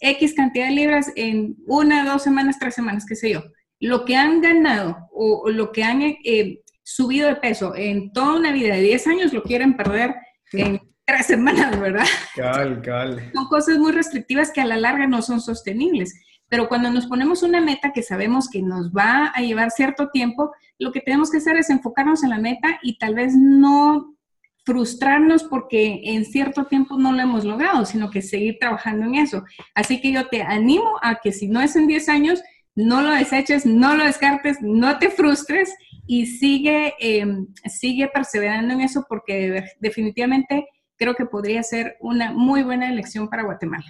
[0.00, 3.42] X cantidad de libras en una, dos semanas, tres semanas, qué sé yo.
[3.80, 6.62] Lo que han ganado o, o lo que han eh,
[6.94, 10.14] subido de peso en toda una vida de 10 años lo quieren perder
[10.52, 12.06] en tres semanas, ¿verdad?
[12.34, 13.30] Cal, cal.
[13.32, 16.12] Son cosas muy restrictivas que a la larga no son sostenibles.
[16.48, 20.50] Pero cuando nos ponemos una meta que sabemos que nos va a llevar cierto tiempo,
[20.78, 24.16] lo que tenemos que hacer es enfocarnos en la meta y tal vez no
[24.64, 29.44] frustrarnos porque en cierto tiempo no lo hemos logrado, sino que seguir trabajando en eso.
[29.76, 32.42] Así que yo te animo a que si no es en 10 años,
[32.86, 35.74] no lo deseches, no lo descartes, no te frustres
[36.06, 37.26] y sigue, eh,
[37.66, 40.66] sigue perseverando en eso porque definitivamente
[40.96, 43.86] creo que podría ser una muy buena elección para Guatemala.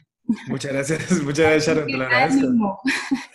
[0.48, 2.80] Muchas gracias, muchas gracias Sharon, te lo agradezco.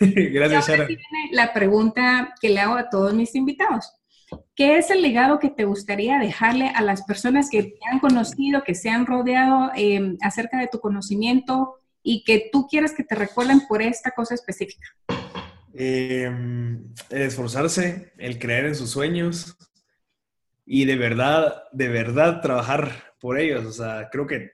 [0.00, 0.88] gracias Sharon.
[1.32, 3.92] La pregunta que le hago a todos mis invitados.
[4.54, 8.64] ¿Qué es el legado que te gustaría dejarle a las personas que te han conocido,
[8.64, 11.76] que se han rodeado eh, acerca de tu conocimiento
[12.08, 14.86] y que tú quieres que te recuerden por esta cosa específica?
[15.74, 16.30] Eh,
[17.10, 19.58] el esforzarse, el creer en sus sueños
[20.64, 23.66] y de verdad, de verdad trabajar por ellos.
[23.66, 24.52] O sea, creo que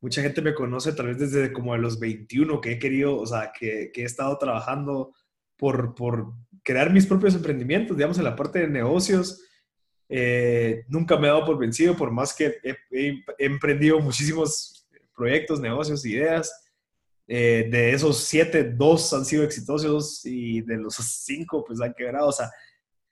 [0.00, 3.26] mucha gente me conoce tal vez desde como a los 21 que he querido, o
[3.26, 5.14] sea, que, que he estado trabajando
[5.58, 6.32] por, por,
[6.64, 9.42] crear mis propios emprendimientos, digamos, en la parte de negocios.
[10.08, 15.60] Eh, nunca me he dado por vencido, por más que he, he, emprendido muchísimos proyectos,
[15.60, 16.61] negocios, ideas
[17.26, 22.28] eh, de esos siete, dos han sido exitosos y de los cinco, pues han quebrado.
[22.28, 22.50] O sea,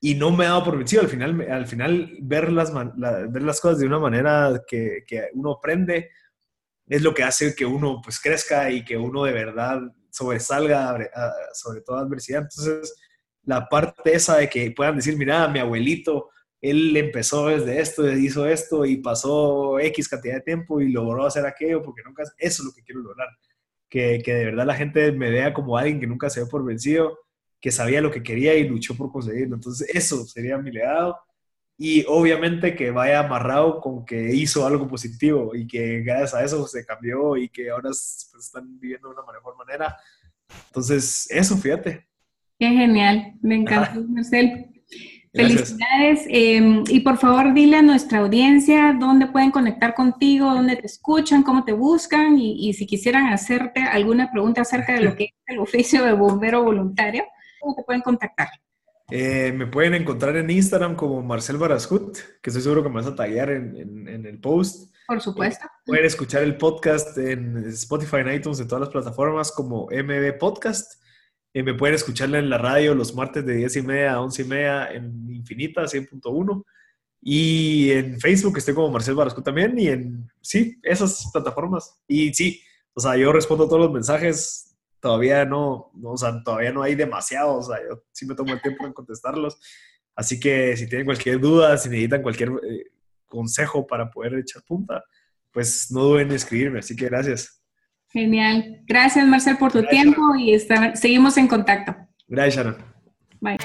[0.01, 1.03] y no me ha dado por vencido.
[1.03, 5.29] Al final, al final ver, las, la, ver las cosas de una manera que, que,
[5.35, 6.11] uno aprende
[6.87, 9.81] es lo que hace que uno pues crezca y que uno de verdad
[10.11, 10.99] sobresalga
[11.53, 12.43] sobre toda adversidad.
[12.43, 12.95] Entonces,
[13.45, 16.31] la parte esa de que puedan decir, mira, mi abuelito,
[16.61, 21.47] él empezó desde esto, hizo esto y pasó X cantidad de tiempo y logró hacer
[21.47, 23.29] aquello porque nunca, eso es lo que quiero lograr
[23.91, 26.65] que, que, de verdad la gente me vea como alguien que nunca se dio por
[26.65, 27.19] vencido,
[27.61, 29.57] que sabía lo que quería y luchó por conseguirlo.
[29.57, 31.19] Entonces, eso sería mi legado.
[31.77, 36.67] Y obviamente que vaya amarrado con que hizo algo positivo y que gracias a eso
[36.67, 39.97] se cambió y que ahora pues, están viviendo de una mejor manera.
[40.67, 42.07] Entonces, eso, fíjate.
[42.59, 44.80] Qué genial, me encantó, Marcel.
[45.33, 46.27] Felicidades.
[46.29, 51.43] Eh, y por favor, dile a nuestra audiencia dónde pueden conectar contigo, dónde te escuchan,
[51.43, 55.31] cómo te buscan y, y, si quisieran hacerte alguna pregunta acerca de lo que es
[55.47, 57.25] el oficio de bombero voluntario,
[57.61, 58.49] ¿cómo te pueden contactar?
[59.11, 63.07] Eh, me pueden encontrar en Instagram como Marcel Barascut, que estoy seguro que me vas
[63.07, 64.93] a tallar en, en, en el post.
[65.07, 65.65] Por supuesto.
[65.67, 70.39] Eh, pueden escuchar el podcast en Spotify, en iTunes, en todas las plataformas como MB
[70.39, 71.00] Podcast.
[71.53, 74.43] Eh, me pueden escucharla en la radio los martes de 10 y media a 11
[74.43, 76.65] y media en Infinita 100.1.
[77.23, 79.79] Y en Facebook estoy como Marcel Barasco también.
[79.79, 82.01] Y en, sí, esas plataformas.
[82.07, 82.63] Y sí,
[82.95, 84.77] o sea, yo respondo todos los mensajes.
[85.01, 87.69] Todavía no, no, o sea, todavía no hay demasiados.
[87.69, 89.59] O sea, yo sí me tomo el tiempo en contestarlos.
[90.15, 92.87] Así que si tienen cualquier duda, si necesitan cualquier eh,
[93.27, 95.03] consejo para poder echar punta,
[95.51, 96.81] pues no duden en escribirme.
[96.81, 97.60] Así que gracias.
[98.11, 98.83] Genial.
[98.87, 100.03] Gracias, Marcel, por tu Gracias.
[100.03, 101.95] tiempo y está, seguimos en contacto.
[102.27, 102.77] Gracias, Sharon.
[103.41, 103.57] Bye.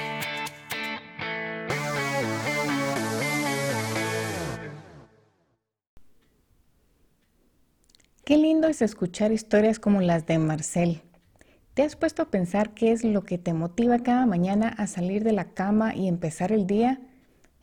[8.24, 11.02] Qué lindo es escuchar historias como las de Marcel.
[11.74, 15.22] ¿Te has puesto a pensar qué es lo que te motiva cada mañana a salir
[15.22, 17.00] de la cama y empezar el día?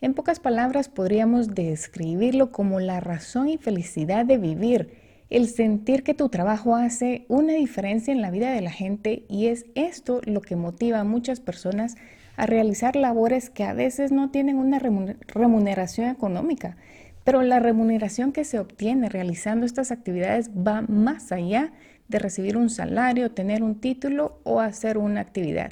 [0.02, 5.03] En pocas palabras podríamos describirlo como la razón y felicidad de vivir
[5.34, 9.48] el sentir que tu trabajo hace una diferencia en la vida de la gente y
[9.48, 11.96] es esto lo que motiva a muchas personas
[12.38, 16.78] a realizar labores que a veces no tienen una remuneración económica,
[17.24, 21.74] pero la remuneración que se obtiene realizando estas actividades va más allá
[22.10, 25.72] de recibir un salario, tener un título o hacer una actividad.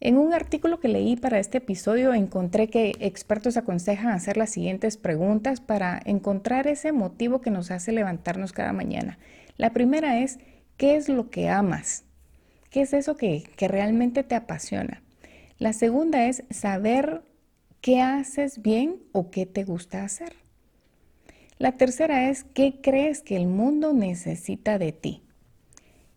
[0.00, 4.96] En un artículo que leí para este episodio encontré que expertos aconsejan hacer las siguientes
[4.96, 9.18] preguntas para encontrar ese motivo que nos hace levantarnos cada mañana.
[9.56, 10.38] La primera es,
[10.76, 12.04] ¿qué es lo que amas?
[12.70, 15.02] ¿Qué es eso que, que realmente te apasiona?
[15.58, 17.22] La segunda es saber
[17.80, 20.34] qué haces bien o qué te gusta hacer.
[21.58, 25.22] La tercera es, ¿qué crees que el mundo necesita de ti?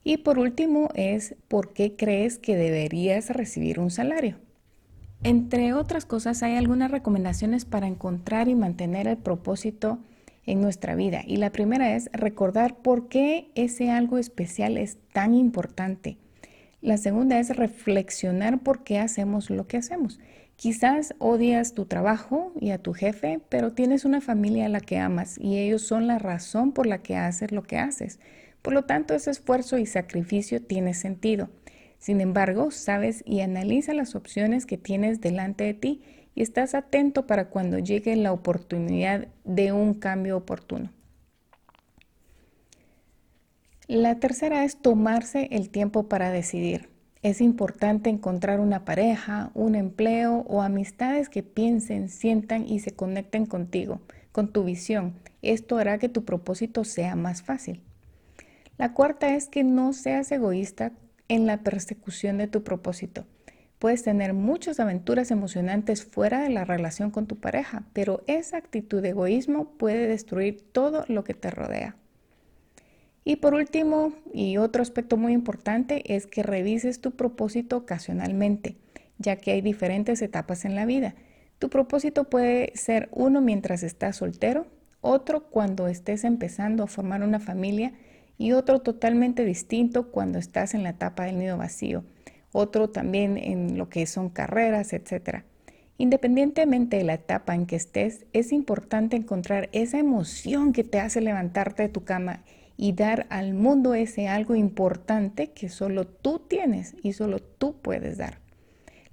[0.04, 4.38] Y por último es por qué crees que deberías recibir un salario.
[5.24, 10.00] Entre otras cosas, hay algunas recomendaciones para encontrar y mantener el propósito
[10.48, 11.22] en nuestra vida.
[11.26, 16.18] Y la primera es recordar por qué ese algo especial es tan importante.
[16.82, 20.20] La segunda es reflexionar por qué hacemos lo que hacemos.
[20.56, 24.98] Quizás odias tu trabajo y a tu jefe, pero tienes una familia a la que
[24.98, 28.20] amas y ellos son la razón por la que haces lo que haces.
[28.62, 31.50] Por lo tanto, ese esfuerzo y sacrificio tiene sentido.
[31.98, 36.02] Sin embargo, sabes y analiza las opciones que tienes delante de ti
[36.36, 40.92] y estás atento para cuando llegue la oportunidad de un cambio oportuno.
[43.88, 46.90] La tercera es tomarse el tiempo para decidir.
[47.24, 53.46] Es importante encontrar una pareja, un empleo o amistades que piensen, sientan y se conecten
[53.46, 54.02] contigo,
[54.32, 55.14] con tu visión.
[55.42, 57.82] Esto hará que tu propósito sea más fácil.
[58.82, 60.92] La cuarta es que no seas egoísta
[61.28, 63.28] en la persecución de tu propósito.
[63.78, 69.04] Puedes tener muchas aventuras emocionantes fuera de la relación con tu pareja, pero esa actitud
[69.04, 71.96] de egoísmo puede destruir todo lo que te rodea.
[73.24, 78.78] Y por último, y otro aspecto muy importante, es que revises tu propósito ocasionalmente,
[79.20, 81.14] ya que hay diferentes etapas en la vida.
[81.60, 84.66] Tu propósito puede ser uno mientras estás soltero,
[85.02, 87.94] otro cuando estés empezando a formar una familia,
[88.42, 92.04] y otro totalmente distinto cuando estás en la etapa del nido vacío,
[92.52, 95.44] otro también en lo que son carreras, etc.
[96.00, 101.22] Independientemente de la etapa en que estés, es importante encontrar esa emoción que te hace
[101.22, 102.42] levantarte de tu cama
[102.78, 108.18] y dar al mundo ese algo importante que solo tú tienes y solo tú puedes
[108.18, 108.40] dar.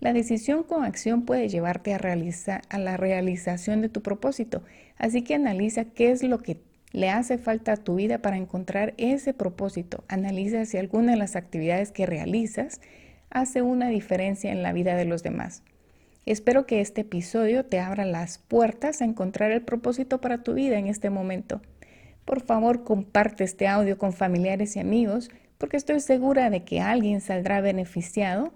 [0.00, 4.62] La decisión con acción puede llevarte a, realizar, a la realización de tu propósito,
[4.96, 6.62] así que analiza qué es lo que
[6.92, 10.04] le hace falta a tu vida para encontrar ese propósito.
[10.08, 12.80] Analiza si alguna de las actividades que realizas
[13.30, 15.62] hace una diferencia en la vida de los demás.
[16.24, 20.78] Espero que este episodio te abra las puertas a encontrar el propósito para tu vida
[20.78, 21.60] en este momento.
[22.24, 27.20] Por favor, comparte este audio con familiares y amigos porque estoy segura de que alguien
[27.20, 28.52] saldrá beneficiado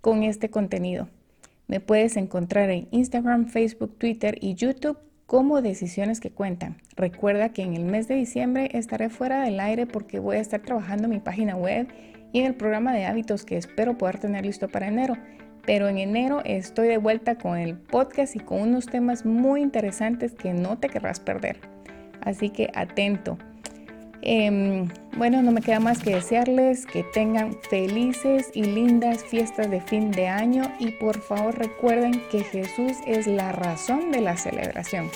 [0.00, 1.08] con este contenido.
[1.66, 4.98] Me puedes encontrar en Instagram, Facebook, Twitter y YouTube
[5.28, 6.78] como decisiones que cuentan.
[6.96, 10.62] Recuerda que en el mes de diciembre estaré fuera del aire porque voy a estar
[10.62, 11.86] trabajando en mi página web
[12.32, 15.18] y en el programa de hábitos que espero poder tener listo para enero.
[15.66, 20.32] Pero en enero estoy de vuelta con el podcast y con unos temas muy interesantes
[20.32, 21.60] que no te querrás perder.
[22.22, 23.36] Así que atento.
[24.22, 29.80] Em, bueno, no me queda más que desearles que tengan felices y lindas fiestas de
[29.80, 35.10] fin de año y por favor recuerden que Jesús es la razón de la celebración.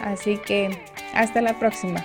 [0.00, 0.70] Así que
[1.14, 2.04] hasta la próxima.